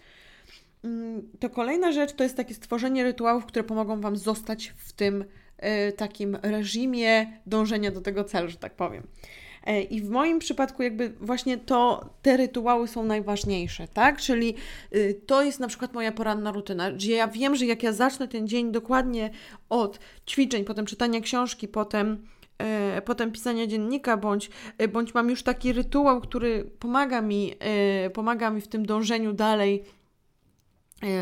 Mm, 0.83 1.29
to 1.39 1.49
kolejna 1.49 1.91
rzecz 1.91 2.13
to 2.13 2.23
jest 2.23 2.37
takie 2.37 2.53
stworzenie 2.53 3.03
rytuałów, 3.03 3.45
które 3.45 3.63
pomogą 3.63 4.01
Wam 4.01 4.17
zostać 4.17 4.73
w 4.77 4.93
tym 4.93 5.21
y, 5.21 5.91
takim 5.91 6.37
reżimie 6.41 7.39
dążenia 7.45 7.91
do 7.91 8.01
tego 8.01 8.23
celu, 8.23 8.49
że 8.49 8.57
tak 8.57 8.75
powiem. 8.75 9.07
E, 9.67 9.81
I 9.81 10.01
w 10.01 10.09
moim 10.09 10.39
przypadku 10.39 10.83
jakby 10.83 11.09
właśnie 11.09 11.57
to, 11.57 12.09
te 12.21 12.37
rytuały 12.37 12.87
są 12.87 13.05
najważniejsze, 13.05 13.87
tak? 13.87 14.17
Czyli 14.17 14.55
y, 14.95 15.21
to 15.25 15.43
jest 15.43 15.59
na 15.59 15.67
przykład 15.67 15.93
moja 15.93 16.11
poranna 16.11 16.51
rutyna, 16.51 16.91
gdzie 16.91 17.15
ja 17.15 17.27
wiem, 17.27 17.55
że 17.55 17.65
jak 17.65 17.83
ja 17.83 17.93
zacznę 17.93 18.27
ten 18.27 18.47
dzień 18.47 18.71
dokładnie 18.71 19.29
od 19.69 19.99
ćwiczeń, 20.27 20.63
potem 20.63 20.85
czytania 20.85 21.21
książki, 21.21 21.67
potem 21.67 22.23
e, 22.57 23.01
potem 23.01 23.31
pisania 23.31 23.67
dziennika, 23.67 24.17
bądź, 24.17 24.49
e, 24.77 24.87
bądź 24.87 25.13
mam 25.13 25.29
już 25.29 25.43
taki 25.43 25.73
rytuał, 25.73 26.21
który 26.21 26.63
pomaga 26.79 27.21
mi, 27.21 27.53
pomaga 28.13 28.49
mi 28.49 28.61
w 28.61 28.67
tym 28.67 28.85
dążeniu 28.85 29.33
dalej 29.33 29.83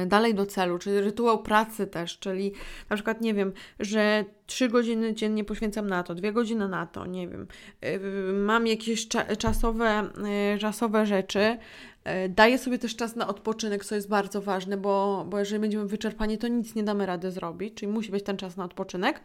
dalej 0.08 0.34
do 0.36 0.46
celu, 0.46 0.78
czyli 0.78 1.02
rytuał 1.02 1.44
pracy 1.44 1.88
też, 1.88 2.20
czyli 2.20 2.52
na 2.90 2.96
przykład, 2.96 3.22
nie 3.22 3.34
wiem, 3.34 3.54
że 3.80 4.26
trzy 4.46 4.70
godziny 4.70 5.14
dziennie 5.14 5.44
poświęcam 5.44 5.88
na 5.88 6.04
to, 6.04 6.16
dwie 6.16 6.34
godziny 6.34 6.68
na 6.68 6.86
to, 6.86 7.06
nie 7.06 7.28
wiem, 7.28 7.48
e, 7.82 8.00
mam 8.34 8.68
jakieś 8.68 9.08
cza 9.08 9.36
czasowe, 9.36 10.10
czasowe 10.60 11.06
rzeczy, 11.06 11.58
daję 12.30 12.58
sobie 12.58 12.80
też 12.80 12.96
czas 12.96 13.16
na 13.16 13.28
odpoczynek, 13.28 13.86
co 13.86 13.96
jest 13.96 14.10
bardzo 14.10 14.42
ważne, 14.42 14.78
bo, 14.78 15.26
bo 15.30 15.40
jeżeli 15.40 15.62
będziemy 15.62 15.88
wyczerpani, 15.88 16.38
to 16.38 16.48
nic 16.48 16.76
nie 16.76 16.84
damy 16.84 17.06
rady 17.06 17.32
zrobić, 17.32 17.74
czyli 17.74 17.92
musi 17.92 18.12
być 18.12 18.24
ten 18.24 18.38
czas 18.38 18.58
na 18.58 18.66
odpoczynek 18.66 19.22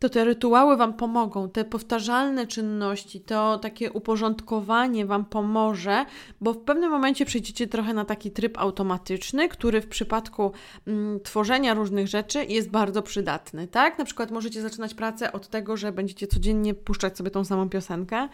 to 0.00 0.08
te 0.08 0.24
rytuały 0.24 0.76
Wam 0.76 0.92
pomogą, 0.92 1.48
te 1.48 1.64
powtarzalne 1.64 2.46
czynności, 2.46 3.20
to 3.20 3.58
takie 3.58 3.92
uporządkowanie 3.92 5.06
Wam 5.06 5.24
pomoże, 5.24 6.04
bo 6.40 6.52
w 6.52 6.58
pewnym 6.58 6.90
momencie 6.90 7.24
przejdziecie 7.24 7.66
trochę 7.66 7.94
na 7.94 8.04
taki 8.04 8.30
tryb 8.30 8.58
automatyczny, 8.58 9.48
który 9.48 9.80
w 9.80 9.86
przypadku 9.86 10.52
mm, 10.86 11.20
tworzenia 11.20 11.74
różnych 11.74 12.08
rzeczy 12.08 12.44
jest 12.44 12.70
bardzo 12.70 13.02
przydatny, 13.02 13.68
tak? 13.68 13.98
Na 13.98 14.04
przykład 14.04 14.30
możecie 14.30 14.62
zaczynać 14.62 14.94
pracę 14.94 15.32
od 15.32 15.48
tego, 15.48 15.76
że 15.76 15.92
będziecie 15.92 16.26
codziennie 16.26 16.74
puszczać 16.74 17.16
sobie 17.16 17.30
tą 17.30 17.44
samą 17.44 17.68
piosenkę 17.68 18.28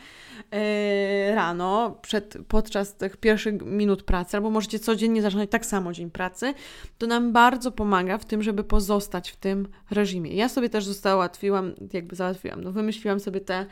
yy, 0.53 1.35
rano, 1.35 1.99
przed, 2.03 2.39
podczas 2.49 2.95
tych 2.95 3.17
pierwszych 3.17 3.63
minut 3.63 4.03
pracy, 4.03 4.37
albo 4.37 4.51
możecie 4.51 4.79
codziennie 4.79 5.23
zaczynać 5.23 5.51
tak 5.51 5.67
samo 5.67 5.93
dzień 5.93 6.11
pracy. 6.11 6.55
To 6.99 7.07
nam 7.07 7.33
bardzo 7.33 7.73
pomaga 7.73 8.19
w 8.19 8.25
tym, 8.25 8.43
żeby 8.43 8.65
pozostać 8.65 9.31
w 9.31 9.37
tym 9.37 9.69
reżimie. 9.91 10.35
Ja 10.35 10.49
sobie 10.49 10.69
też 10.69 10.85
została 10.85 11.17
łatwiła 11.17 11.56
załatwiłam, 11.57 11.90
jakby 11.92 12.16
załatwiłam, 12.16 12.64
no 12.64 12.73
wymyśliłam 12.73 13.21
sobie 13.21 13.40
te, 13.40 13.66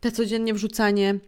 te 0.00 0.12
codziennie 0.12 0.54
wrzucanie 0.54 1.18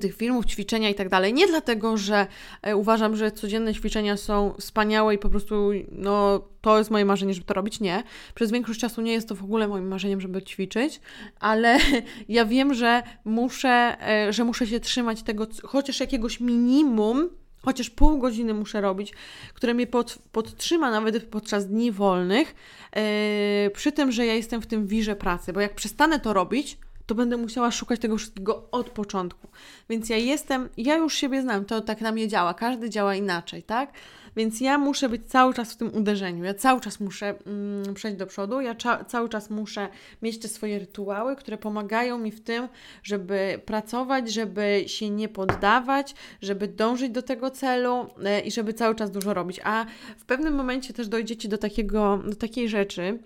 tych 0.00 0.16
filmów, 0.16 0.46
ćwiczenia 0.46 0.88
i 0.88 0.94
tak 0.94 1.08
dalej. 1.08 1.34
Nie 1.34 1.46
dlatego, 1.46 1.96
że 1.96 2.26
e, 2.62 2.76
uważam, 2.76 3.16
że 3.16 3.32
codzienne 3.32 3.74
ćwiczenia 3.74 4.16
są 4.16 4.54
wspaniałe 4.58 5.14
i 5.14 5.18
po 5.18 5.28
prostu 5.28 5.70
no, 5.92 6.40
to 6.60 6.78
jest 6.78 6.90
moje 6.90 7.04
marzenie, 7.04 7.34
żeby 7.34 7.46
to 7.46 7.54
robić. 7.54 7.80
Nie. 7.80 8.02
Przez 8.34 8.50
większość 8.50 8.80
czasu 8.80 9.02
nie 9.02 9.12
jest 9.12 9.28
to 9.28 9.34
w 9.34 9.44
ogóle 9.44 9.68
moim 9.68 9.88
marzeniem, 9.88 10.20
żeby 10.20 10.42
ćwiczyć, 10.42 11.00
ale 11.40 11.78
ja 12.28 12.44
wiem, 12.44 12.74
że 12.74 13.02
muszę, 13.24 13.96
e, 14.08 14.32
że 14.32 14.44
muszę 14.44 14.66
się 14.66 14.80
trzymać 14.80 15.22
tego, 15.22 15.46
chociaż 15.62 16.00
jakiegoś 16.00 16.40
minimum, 16.40 17.30
chociaż 17.64 17.90
pół 17.90 18.18
godziny 18.18 18.54
muszę 18.54 18.80
robić, 18.80 19.12
które 19.54 19.74
mnie 19.74 19.86
pod, 19.86 20.18
podtrzyma 20.32 20.90
nawet 20.90 21.24
podczas 21.24 21.66
dni 21.66 21.92
wolnych, 21.92 22.54
yy, 22.96 23.70
przy 23.70 23.92
tym, 23.92 24.12
że 24.12 24.26
ja 24.26 24.34
jestem 24.34 24.62
w 24.62 24.66
tym 24.66 24.86
wirze 24.86 25.16
pracy, 25.16 25.52
bo 25.52 25.60
jak 25.60 25.74
przestanę 25.74 26.20
to 26.20 26.32
robić, 26.32 26.78
to 27.06 27.14
będę 27.14 27.36
musiała 27.36 27.70
szukać 27.70 28.00
tego 28.00 28.16
wszystkiego 28.16 28.68
od 28.70 28.90
początku. 28.90 29.48
Więc 29.90 30.08
ja 30.08 30.16
jestem, 30.16 30.68
ja 30.76 30.96
już 30.96 31.14
siebie 31.14 31.42
znam, 31.42 31.64
to 31.64 31.80
tak 31.80 32.00
na 32.00 32.12
mnie 32.12 32.28
działa, 32.28 32.54
każdy 32.54 32.90
działa 32.90 33.14
inaczej, 33.14 33.62
tak? 33.62 33.92
Więc 34.36 34.60
ja 34.60 34.78
muszę 34.78 35.08
być 35.08 35.22
cały 35.26 35.54
czas 35.54 35.72
w 35.72 35.76
tym 35.76 35.94
uderzeniu, 35.94 36.44
ja 36.44 36.54
cały 36.54 36.80
czas 36.80 37.00
muszę 37.00 37.34
mm, 37.46 37.94
przejść 37.94 38.18
do 38.18 38.26
przodu, 38.26 38.60
ja 38.60 38.74
cały 39.06 39.28
czas 39.28 39.50
muszę 39.50 39.88
mieć 40.22 40.38
te 40.38 40.48
swoje 40.48 40.78
rytuały, 40.78 41.36
które 41.36 41.58
pomagają 41.58 42.18
mi 42.18 42.30
w 42.30 42.40
tym, 42.40 42.68
żeby 43.02 43.60
pracować, 43.66 44.32
żeby 44.32 44.84
się 44.86 45.10
nie 45.10 45.28
poddawać, 45.28 46.14
żeby 46.42 46.68
dążyć 46.68 47.10
do 47.10 47.22
tego 47.22 47.50
celu 47.50 48.06
e, 48.24 48.40
i 48.40 48.50
żeby 48.50 48.74
cały 48.74 48.94
czas 48.94 49.10
dużo 49.10 49.34
robić. 49.34 49.60
A 49.64 49.86
w 50.18 50.24
pewnym 50.24 50.54
momencie 50.54 50.94
też 50.94 51.08
dojdziecie 51.08 51.48
do, 51.48 51.58
takiego, 51.58 52.22
do 52.26 52.36
takiej 52.36 52.68
rzeczy, 52.68 53.18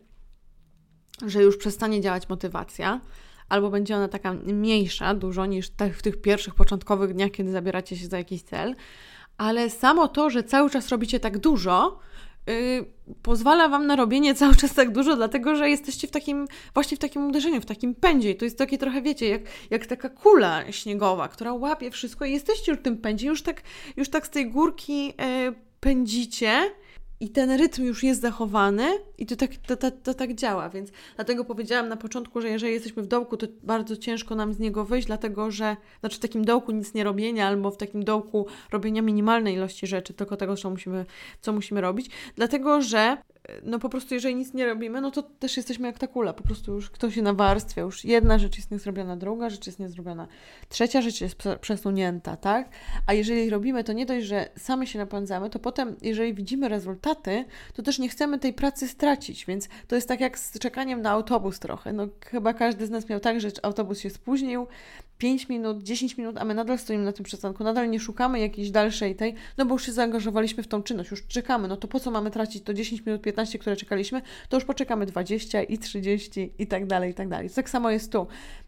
że 1.26 1.42
już 1.42 1.56
przestanie 1.56 2.00
działać 2.00 2.28
motywacja, 2.28 3.00
albo 3.48 3.70
będzie 3.70 3.96
ona 3.96 4.08
taka 4.08 4.32
mniejsza 4.32 5.14
dużo 5.14 5.46
niż 5.46 5.70
w 5.92 6.02
tych 6.02 6.20
pierwszych 6.20 6.54
początkowych 6.54 7.14
dniach, 7.14 7.30
kiedy 7.30 7.50
zabieracie 7.50 7.96
się 7.96 8.06
za 8.06 8.18
jakiś 8.18 8.42
cel, 8.42 8.74
ale 9.38 9.70
samo 9.70 10.08
to, 10.08 10.30
że 10.30 10.44
cały 10.44 10.70
czas 10.70 10.88
robicie 10.88 11.20
tak 11.20 11.38
dużo, 11.38 11.98
Yy, 12.48 12.84
pozwala 13.22 13.68
Wam 13.68 13.86
na 13.86 13.96
robienie 13.96 14.34
cały 14.34 14.56
czas 14.56 14.74
tak 14.74 14.92
dużo, 14.92 15.16
dlatego 15.16 15.56
że 15.56 15.70
jesteście 15.70 16.08
w 16.08 16.10
takim, 16.10 16.46
właśnie 16.74 16.96
w 16.96 17.00
takim 17.00 17.26
uderzeniu, 17.26 17.60
w 17.60 17.66
takim 17.66 17.94
pędzie. 17.94 18.30
I 18.30 18.36
to 18.36 18.44
jest 18.44 18.58
takie 18.58 18.78
trochę, 18.78 19.02
wiecie, 19.02 19.28
jak, 19.28 19.42
jak 19.70 19.86
taka 19.86 20.08
kula 20.08 20.72
śniegowa, 20.72 21.28
która 21.28 21.52
łapie 21.52 21.90
wszystko 21.90 22.24
i 22.24 22.32
jesteście 22.32 22.72
już 22.72 22.80
w 22.80 22.82
tym 22.82 22.96
pędzie, 22.96 23.26
już 23.26 23.42
tak, 23.42 23.62
już 23.96 24.08
tak 24.08 24.26
z 24.26 24.30
tej 24.30 24.50
górki 24.50 25.06
yy, 25.06 25.14
pędzicie 25.80 26.70
i 27.20 27.28
ten 27.28 27.50
rytm 27.50 27.84
już 27.84 28.02
jest 28.02 28.20
zachowany 28.20 28.98
i 29.18 29.26
to 29.26 29.36
tak, 29.36 29.50
to, 29.56 29.76
to, 29.76 29.90
to, 29.90 30.14
tak 30.14 30.34
działa, 30.34 30.68
więc 30.68 30.90
dlatego 31.16 31.44
powiedziałam 31.44 31.88
na 31.88 31.96
początku, 31.96 32.40
że 32.40 32.48
jeżeli 32.48 32.72
jesteśmy 32.72 33.02
w 33.02 33.06
dołku, 33.06 33.36
to 33.36 33.46
bardzo 33.62 33.96
ciężko 33.96 34.34
nam 34.34 34.52
z 34.54 34.58
niego 34.58 34.84
wyjść, 34.84 35.06
dlatego 35.06 35.50
że, 35.50 35.76
znaczy 36.00 36.16
w 36.16 36.20
takim 36.20 36.44
dołku 36.44 36.72
nic 36.72 36.94
nie 36.94 37.04
robienia 37.04 37.48
albo 37.48 37.70
w 37.70 37.76
takim 37.76 38.04
dołku 38.04 38.46
robienia 38.72 39.02
minimalnej 39.02 39.54
ilości 39.54 39.86
rzeczy, 39.86 40.14
tylko 40.14 40.36
tego, 40.36 40.56
co 40.56 40.70
musimy, 40.70 41.06
co 41.40 41.52
musimy 41.52 41.80
robić, 41.80 42.10
dlatego 42.36 42.82
że 42.82 43.16
no 43.62 43.78
po 43.78 43.88
prostu 43.88 44.14
jeżeli 44.14 44.34
nic 44.34 44.54
nie 44.54 44.66
robimy, 44.66 45.00
no 45.00 45.10
to 45.10 45.22
też 45.22 45.56
jesteśmy 45.56 45.86
jak 45.86 45.98
ta 45.98 46.06
kula, 46.06 46.32
po 46.32 46.42
prostu 46.42 46.72
już 46.72 46.90
ktoś 46.90 47.14
się 47.14 47.22
nawarstwia, 47.22 47.82
już 47.82 48.04
jedna 48.04 48.38
rzecz 48.38 48.56
jest 48.56 48.70
niezrobiona, 48.70 49.16
druga 49.16 49.50
rzecz 49.50 49.66
jest 49.66 49.78
niezrobiona, 49.78 50.28
trzecia 50.68 51.02
rzecz 51.02 51.20
jest 51.20 51.36
przesunięta, 51.60 52.36
tak? 52.36 52.68
A 53.06 53.12
jeżeli 53.12 53.50
robimy, 53.50 53.84
to 53.84 53.92
nie 53.92 54.06
dość, 54.06 54.26
że 54.26 54.48
sami 54.56 54.86
się 54.86 54.98
napędzamy, 54.98 55.50
to 55.50 55.58
potem, 55.58 55.96
jeżeli 56.02 56.34
widzimy 56.34 56.68
rezultaty, 56.68 57.44
to 57.74 57.82
też 57.82 57.98
nie 57.98 58.08
chcemy 58.08 58.38
tej 58.38 58.52
pracy 58.52 58.88
stracić, 58.88 59.46
więc 59.46 59.68
to 59.88 59.94
jest 59.94 60.08
tak 60.08 60.20
jak 60.20 60.38
z 60.38 60.58
czekaniem 60.58 61.02
na 61.02 61.10
autobus 61.10 61.58
trochę, 61.58 61.92
no 61.92 62.08
chyba 62.26 62.54
każdy 62.54 62.86
z 62.86 62.90
nas 62.90 63.08
miał 63.08 63.20
tak, 63.20 63.40
że 63.40 63.48
autobus 63.62 64.00
się 64.00 64.10
spóźnił, 64.10 64.66
5 65.18 65.48
minut, 65.48 65.82
10 65.82 66.18
minut, 66.18 66.36
a 66.38 66.44
my 66.44 66.54
nadal 66.54 66.78
stoimy 66.78 67.04
na 67.04 67.12
tym 67.12 67.24
przystanku, 67.24 67.64
nadal 67.64 67.90
nie 67.90 68.00
szukamy 68.00 68.40
jakiejś 68.40 68.70
dalszej 68.70 69.16
tej, 69.16 69.34
no 69.58 69.66
bo 69.66 69.74
już 69.74 69.86
się 69.86 69.92
zaangażowaliśmy 69.92 70.62
w 70.62 70.68
tą 70.68 70.82
czynność, 70.82 71.10
już 71.10 71.26
czekamy, 71.26 71.68
no 71.68 71.76
to 71.76 71.88
po 71.88 72.00
co 72.00 72.10
mamy 72.10 72.30
tracić 72.30 72.64
to 72.64 72.74
10 72.74 73.06
minut, 73.06 73.22
15, 73.22 73.58
które 73.58 73.76
czekaliśmy, 73.76 74.22
to 74.48 74.56
już 74.56 74.64
poczekamy 74.64 75.06
20 75.06 75.62
i 75.62 75.78
30 75.78 76.52
i 76.58 76.66
tak 76.66 76.86
dalej, 76.86 77.10
i 77.10 77.14
tak 77.14 77.28
dalej. 77.28 77.50
Tak 77.50 77.70
samo 77.70 77.90
jest 77.90 78.12
tu. 78.12 78.26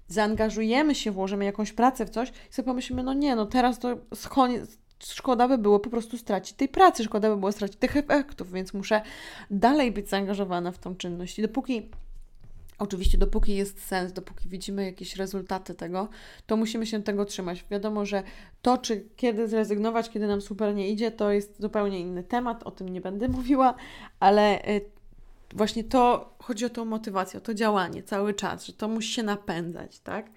Zaangażujemy 0.08 0.94
się, 0.94 1.10
włożymy 1.10 1.44
jakąś 1.44 1.72
pracę 1.72 2.06
w 2.06 2.10
coś 2.10 2.32
i 2.50 2.54
sobie 2.54 2.66
pomyślimy, 2.66 3.02
no 3.02 3.12
nie, 3.12 3.36
no 3.36 3.46
teraz 3.46 3.78
to 3.78 3.98
szkoda 5.04 5.48
by 5.48 5.58
było 5.58 5.80
po 5.80 5.90
prostu 5.90 6.18
stracić 6.18 6.56
tej 6.56 6.68
pracy, 6.68 7.04
szkoda 7.04 7.30
by 7.30 7.36
było 7.36 7.52
stracić 7.52 7.76
tych 7.76 7.96
efektów, 7.96 8.52
więc 8.52 8.74
muszę 8.74 9.02
dalej 9.50 9.92
być 9.92 10.08
zaangażowana 10.08 10.72
w 10.72 10.78
tą 10.78 10.96
czynność. 10.96 11.38
I 11.38 11.42
dopóki 11.42 11.90
Oczywiście, 12.80 13.18
dopóki 13.18 13.56
jest 13.56 13.86
sens, 13.86 14.12
dopóki 14.12 14.48
widzimy 14.48 14.84
jakieś 14.84 15.16
rezultaty 15.16 15.74
tego, 15.74 16.08
to 16.46 16.56
musimy 16.56 16.86
się 16.86 17.02
tego 17.02 17.24
trzymać. 17.24 17.64
Wiadomo, 17.70 18.06
że 18.06 18.22
to, 18.62 18.78
czy 18.78 19.04
kiedy 19.16 19.48
zrezygnować, 19.48 20.10
kiedy 20.10 20.26
nam 20.26 20.40
super 20.40 20.74
nie 20.74 20.88
idzie, 20.90 21.10
to 21.10 21.30
jest 21.32 21.60
zupełnie 21.60 22.00
inny 22.00 22.24
temat, 22.24 22.62
o 22.62 22.70
tym 22.70 22.88
nie 22.88 23.00
będę 23.00 23.28
mówiła, 23.38 23.74
ale 24.20 24.68
y, 24.68 24.80
właśnie 25.54 25.84
to 25.84 26.34
chodzi 26.38 26.64
o 26.64 26.70
tą 26.70 26.84
motywację, 26.84 27.38
o 27.38 27.42
to 27.42 27.54
działanie 27.54 28.02
cały 28.02 28.34
czas, 28.34 28.66
że 28.66 28.72
to 28.72 28.88
musi 28.88 29.12
się 29.12 29.22
napędzać, 29.22 29.98
tak? 29.98 30.30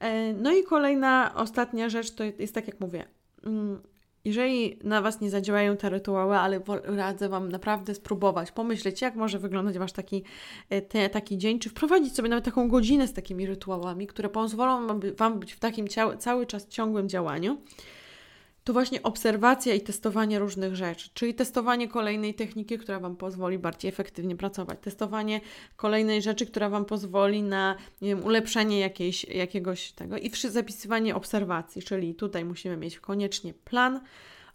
E, 0.00 0.32
no 0.32 0.52
i 0.52 0.64
kolejna, 0.64 1.34
ostatnia 1.34 1.88
rzecz 1.88 2.10
to 2.10 2.24
jest 2.24 2.54
tak, 2.54 2.66
jak 2.66 2.80
mówię, 2.80 3.04
mm, 3.44 3.82
jeżeli 4.28 4.78
na 4.84 5.02
Was 5.02 5.20
nie 5.20 5.30
zadziałają 5.30 5.76
te 5.76 5.90
rytuały, 5.90 6.36
ale 6.36 6.60
radzę 6.84 7.28
Wam 7.28 7.48
naprawdę 7.48 7.94
spróbować, 7.94 8.52
pomyśleć, 8.52 9.02
jak 9.02 9.14
może 9.14 9.38
wyglądać 9.38 9.78
Wasz 9.78 9.92
taki, 9.92 10.22
e, 10.70 10.82
te, 10.82 11.08
taki 11.08 11.38
dzień, 11.38 11.58
czy 11.58 11.68
wprowadzić 11.68 12.14
sobie 12.14 12.28
nawet 12.28 12.44
taką 12.44 12.68
godzinę 12.68 13.06
z 13.06 13.12
takimi 13.12 13.46
rytuałami, 13.46 14.06
które 14.06 14.28
pozwolą 14.28 14.86
Wam 15.16 15.38
być 15.38 15.52
w 15.52 15.58
takim 15.58 15.86
cały 16.18 16.46
czas 16.46 16.68
ciągłym 16.68 17.08
działaniu 17.08 17.58
to 18.68 18.72
właśnie 18.72 19.02
obserwacja 19.02 19.74
i 19.74 19.80
testowanie 19.80 20.38
różnych 20.38 20.76
rzeczy, 20.76 21.10
czyli 21.14 21.34
testowanie 21.34 21.88
kolejnej 21.88 22.34
techniki, 22.34 22.78
która 22.78 23.00
Wam 23.00 23.16
pozwoli 23.16 23.58
bardziej 23.58 23.88
efektywnie 23.88 24.36
pracować, 24.36 24.78
testowanie 24.80 25.40
kolejnej 25.76 26.22
rzeczy, 26.22 26.46
która 26.46 26.68
Wam 26.68 26.84
pozwoli 26.84 27.42
na 27.42 27.76
nie 28.02 28.08
wiem, 28.08 28.24
ulepszenie 28.24 28.80
jakiejś, 28.80 29.24
jakiegoś 29.24 29.92
tego 29.92 30.18
i 30.18 30.30
zapisywanie 30.30 31.14
obserwacji, 31.14 31.82
czyli 31.82 32.14
tutaj 32.14 32.44
musimy 32.44 32.76
mieć 32.76 32.98
koniecznie 33.00 33.54
plan, 33.54 34.00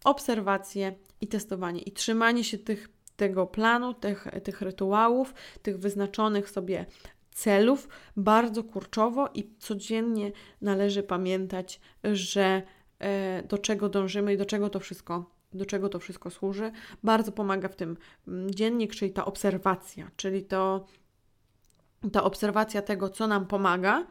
obserwacje 0.03 0.95
i 1.21 1.27
testowanie. 1.27 1.81
I 1.81 1.91
trzymanie 1.91 2.43
się 2.43 2.57
tych, 2.57 2.89
tego 3.15 3.47
planu, 3.47 3.93
tych, 3.93 4.27
tych 4.43 4.61
rytuałów, 4.61 5.33
tych 5.61 5.79
wyznaczonych 5.79 6.49
sobie 6.49 6.85
celów 7.31 7.89
bardzo 8.17 8.63
kurczowo 8.63 9.29
i 9.33 9.49
codziennie 9.59 10.31
należy 10.61 11.03
pamiętać, 11.03 11.79
że 12.03 12.63
do 13.47 13.57
czego 13.57 13.89
dążymy 13.89 14.33
i 14.33 14.37
do 14.37 14.45
czego 14.45 14.69
to 14.69 14.79
wszystko, 14.79 15.29
do 15.53 15.65
czego 15.65 15.89
to 15.89 15.99
wszystko 15.99 16.29
służy. 16.29 16.71
Bardzo 17.03 17.31
pomaga 17.31 17.67
w 17.67 17.75
tym 17.75 17.97
mm, 18.27 18.51
dziennik, 18.51 18.95
czyli 18.95 19.11
ta 19.11 19.25
obserwacja, 19.25 20.11
czyli 20.15 20.43
to 20.43 20.85
ta 22.11 22.23
obserwacja 22.23 22.81
tego, 22.81 23.09
co 23.09 23.27
nam 23.27 23.45
pomaga. 23.45 24.07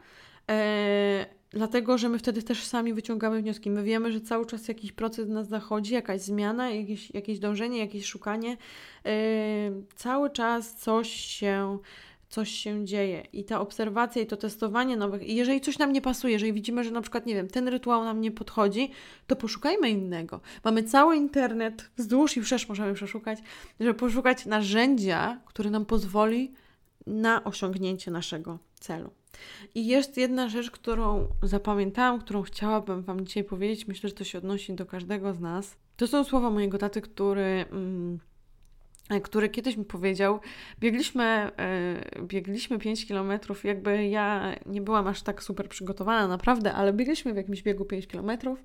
E, 0.49 1.25
dlatego, 1.49 1.97
że 1.97 2.09
my 2.09 2.19
wtedy 2.19 2.43
też 2.43 2.63
sami 2.63 2.93
wyciągamy 2.93 3.41
wnioski. 3.41 3.71
My 3.71 3.83
wiemy, 3.83 4.11
że 4.11 4.21
cały 4.21 4.45
czas 4.45 4.67
jakiś 4.67 4.91
proces 4.91 5.29
nas 5.29 5.47
zachodzi, 5.47 5.93
jakaś 5.93 6.21
zmiana, 6.21 6.69
jakieś, 6.69 7.11
jakieś 7.11 7.39
dążenie, 7.39 7.79
jakieś 7.79 8.05
szukanie. 8.05 8.57
E, 9.05 9.11
cały 9.95 10.29
czas 10.29 10.75
coś 10.75 11.09
się 11.09 11.79
coś 12.33 12.51
się 12.51 12.85
dzieje 12.85 13.23
i 13.33 13.43
ta 13.43 13.61
obserwacja 13.61 14.21
i 14.21 14.25
to 14.25 14.37
testowanie 14.37 14.97
nowych, 14.97 15.23
i 15.23 15.35
jeżeli 15.35 15.61
coś 15.61 15.77
nam 15.77 15.93
nie 15.93 16.01
pasuje, 16.01 16.33
jeżeli 16.33 16.53
widzimy, 16.53 16.83
że 16.83 16.91
na 16.91 17.01
przykład, 17.01 17.25
nie 17.25 17.35
wiem, 17.35 17.47
ten 17.47 17.67
rytuał 17.67 18.03
nam 18.03 18.21
nie 18.21 18.31
podchodzi, 18.31 18.91
to 19.27 19.35
poszukajmy 19.35 19.89
innego. 19.89 20.41
Mamy 20.63 20.83
cały 20.83 21.15
internet, 21.15 21.89
wzdłuż 21.97 22.37
i 22.37 22.41
wszerz 22.41 22.69
możemy 22.69 22.93
przeszukać, 22.93 23.39
żeby 23.79 23.93
poszukać 23.93 24.45
narzędzia, 24.45 25.41
które 25.45 25.69
nam 25.69 25.85
pozwoli 25.85 26.51
na 27.07 27.43
osiągnięcie 27.43 28.11
naszego 28.11 28.59
celu. 28.79 29.09
I 29.75 29.87
jest 29.87 30.17
jedna 30.17 30.49
rzecz, 30.49 30.71
którą 30.71 31.27
zapamiętałam, 31.43 32.19
którą 32.19 32.41
chciałabym 32.41 33.01
Wam 33.01 33.25
dzisiaj 33.25 33.43
powiedzieć. 33.43 33.87
Myślę, 33.87 34.09
że 34.09 34.15
to 34.15 34.23
się 34.23 34.37
odnosi 34.37 34.73
do 34.73 34.85
każdego 34.85 35.33
z 35.33 35.39
nas. 35.39 35.75
To 35.97 36.07
są 36.07 36.23
słowa 36.23 36.49
mojego 36.49 36.77
taty, 36.77 37.01
który. 37.01 37.65
Mm, 37.71 38.19
który 39.21 39.49
kiedyś 39.49 39.77
mi 39.77 39.85
powiedział, 39.85 40.39
biegliśmy, 40.79 41.23
e, 41.23 42.21
biegliśmy 42.21 42.79
5 42.79 43.07
kilometrów, 43.07 43.63
jakby 43.63 44.07
ja 44.07 44.55
nie 44.65 44.81
byłam 44.81 45.07
aż 45.07 45.21
tak 45.21 45.43
super 45.43 45.69
przygotowana, 45.69 46.27
naprawdę, 46.27 46.73
ale 46.73 46.93
biegliśmy 46.93 47.33
w 47.33 47.37
jakimś 47.37 47.61
biegu 47.61 47.85
5 47.85 48.07
kilometrów 48.07 48.63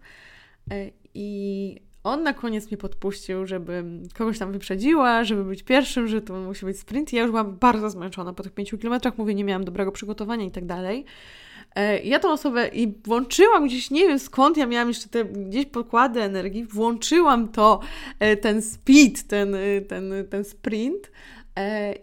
e, 0.70 0.90
i 1.14 1.76
on 2.04 2.22
na 2.22 2.32
koniec 2.32 2.66
mnie 2.66 2.76
podpuścił, 2.76 3.46
żeby 3.46 3.84
kogoś 4.14 4.38
tam 4.38 4.52
wyprzedziła, 4.52 5.24
żeby 5.24 5.44
być 5.44 5.62
pierwszym, 5.62 6.08
że 6.08 6.22
to 6.22 6.34
musi 6.34 6.66
być 6.66 6.80
sprint. 6.80 7.12
I 7.12 7.16
ja 7.16 7.22
już 7.22 7.30
byłam 7.30 7.56
bardzo 7.56 7.90
zmęczona 7.90 8.32
po 8.32 8.42
tych 8.42 8.52
pięciu 8.54 8.78
kilometrach, 8.78 9.18
mówię, 9.18 9.34
nie 9.34 9.44
miałam 9.44 9.64
dobrego 9.64 9.92
przygotowania 9.92 10.44
i 10.44 10.50
tak 10.50 10.66
dalej. 10.66 11.04
E, 11.74 12.02
ja 12.02 12.18
tą 12.18 12.32
osobę 12.32 12.68
i 12.68 12.94
włączyłam 13.04 13.66
gdzieś, 13.66 13.90
nie 13.90 14.08
wiem 14.08 14.18
skąd 14.18 14.56
ja 14.56 14.66
miałam 14.66 14.88
jeszcze 14.88 15.08
te 15.08 15.24
gdzieś 15.24 15.66
pokłady 15.66 16.22
energii, 16.22 16.64
włączyłam 16.64 17.48
to, 17.48 17.80
e, 18.20 18.36
ten 18.36 18.62
speed, 18.62 19.22
ten, 19.28 19.54
e, 19.54 19.80
ten, 19.80 20.12
ten 20.30 20.44
sprint 20.44 21.10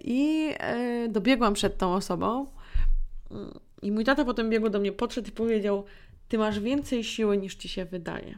i 0.01 0.49
dobiegłam 1.09 1.53
przed 1.53 1.77
tą 1.77 1.93
osobą. 1.93 2.47
I 3.81 3.91
mój 3.91 4.03
tata 4.03 4.25
potem 4.25 4.49
biegł 4.49 4.69
do 4.69 4.79
mnie, 4.79 4.91
podszedł 4.91 5.27
i 5.27 5.31
powiedział: 5.31 5.83
Ty 6.27 6.37
masz 6.37 6.59
więcej 6.59 7.03
siły 7.03 7.37
niż 7.37 7.55
ci 7.55 7.69
się 7.69 7.85
wydaje. 7.85 8.37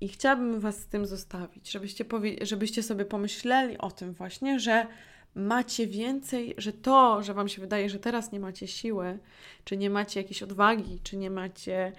I 0.00 0.08
chciałabym 0.08 0.60
Was 0.60 0.80
z 0.80 0.86
tym 0.86 1.06
zostawić, 1.06 1.70
żebyście, 1.70 2.04
żebyście 2.42 2.82
sobie 2.82 3.04
pomyśleli 3.04 3.78
o 3.78 3.90
tym 3.90 4.12
właśnie, 4.12 4.60
że 4.60 4.86
macie 5.34 5.86
więcej, 5.86 6.54
że 6.58 6.72
to, 6.72 7.22
że 7.22 7.34
Wam 7.34 7.48
się 7.48 7.60
wydaje, 7.60 7.90
że 7.90 7.98
teraz 7.98 8.32
nie 8.32 8.40
macie 8.40 8.66
siły, 8.66 9.18
czy 9.64 9.76
nie 9.76 9.90
macie 9.90 10.20
jakiejś 10.20 10.42
odwagi, 10.42 11.00
czy 11.02 11.16
nie 11.16 11.30
macie 11.30 11.92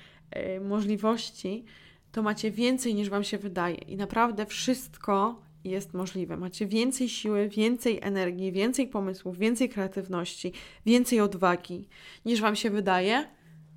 y, 0.58 0.62
możliwości, 0.62 1.66
to 2.12 2.24
macie 2.24 2.52
więcej 2.52 2.96
niż 2.96 3.10
Wam 3.10 3.24
się 3.24 3.38
wydaje. 3.38 3.76
I 3.76 3.98
naprawdę 3.98 4.46
wszystko 4.46 5.42
jest 5.64 5.94
możliwe. 5.94 6.38
Macie 6.38 6.68
więcej 6.68 7.10
siły, 7.10 7.50
więcej 7.50 8.00
energii, 8.02 8.52
więcej 8.52 8.88
pomysłów, 8.88 9.38
więcej 9.38 9.70
kreatywności, 9.70 10.54
więcej 10.86 11.22
odwagi 11.22 11.88
niż 12.26 12.42
Wam 12.42 12.56
się 12.56 12.70
wydaje 12.70 13.28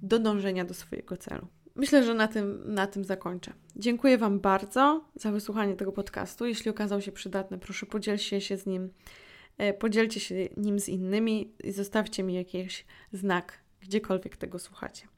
do 0.03 0.19
dążenia 0.19 0.65
do 0.65 0.75
swojego 0.75 1.17
celu. 1.17 1.47
Myślę, 1.75 2.05
że 2.05 2.15
na 2.15 2.29
tym, 2.29 2.75
na 2.75 2.87
tym 2.87 3.05
zakończę. 3.05 3.53
Dziękuję 3.77 4.19
Wam 4.19 4.41
bardzo 4.41 5.05
za 5.15 5.33
wysłuchanie 5.33 5.75
tego 5.75 5.93
podcastu. 5.93 6.47
Jeśli 6.47 6.71
okazał 6.71 7.01
się 7.01 7.13
przydatny, 7.13 7.59
proszę 7.59 7.87
podzielcie 7.87 8.41
się 8.41 8.57
z 8.57 8.67
nim, 8.67 8.91
podzielcie 9.79 10.21
się 10.21 10.35
nim 10.57 10.79
z 10.81 10.89
innymi 10.89 11.55
i 11.65 11.73
zostawcie 11.73 12.23
mi 12.23 12.35
jakiś 12.35 12.85
znak, 13.13 13.63
gdziekolwiek 13.81 14.37
tego 14.37 14.59
słuchacie. 14.59 15.09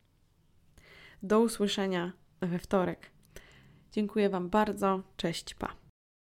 Do 1.23 1.41
usłyszenia 1.41 2.13
we 2.41 2.59
wtorek. 2.59 3.11
Dziękuję 3.93 4.29
Wam 4.29 4.51
bardzo. 4.51 5.03
Cześć, 5.17 5.55
pa. 5.55 5.84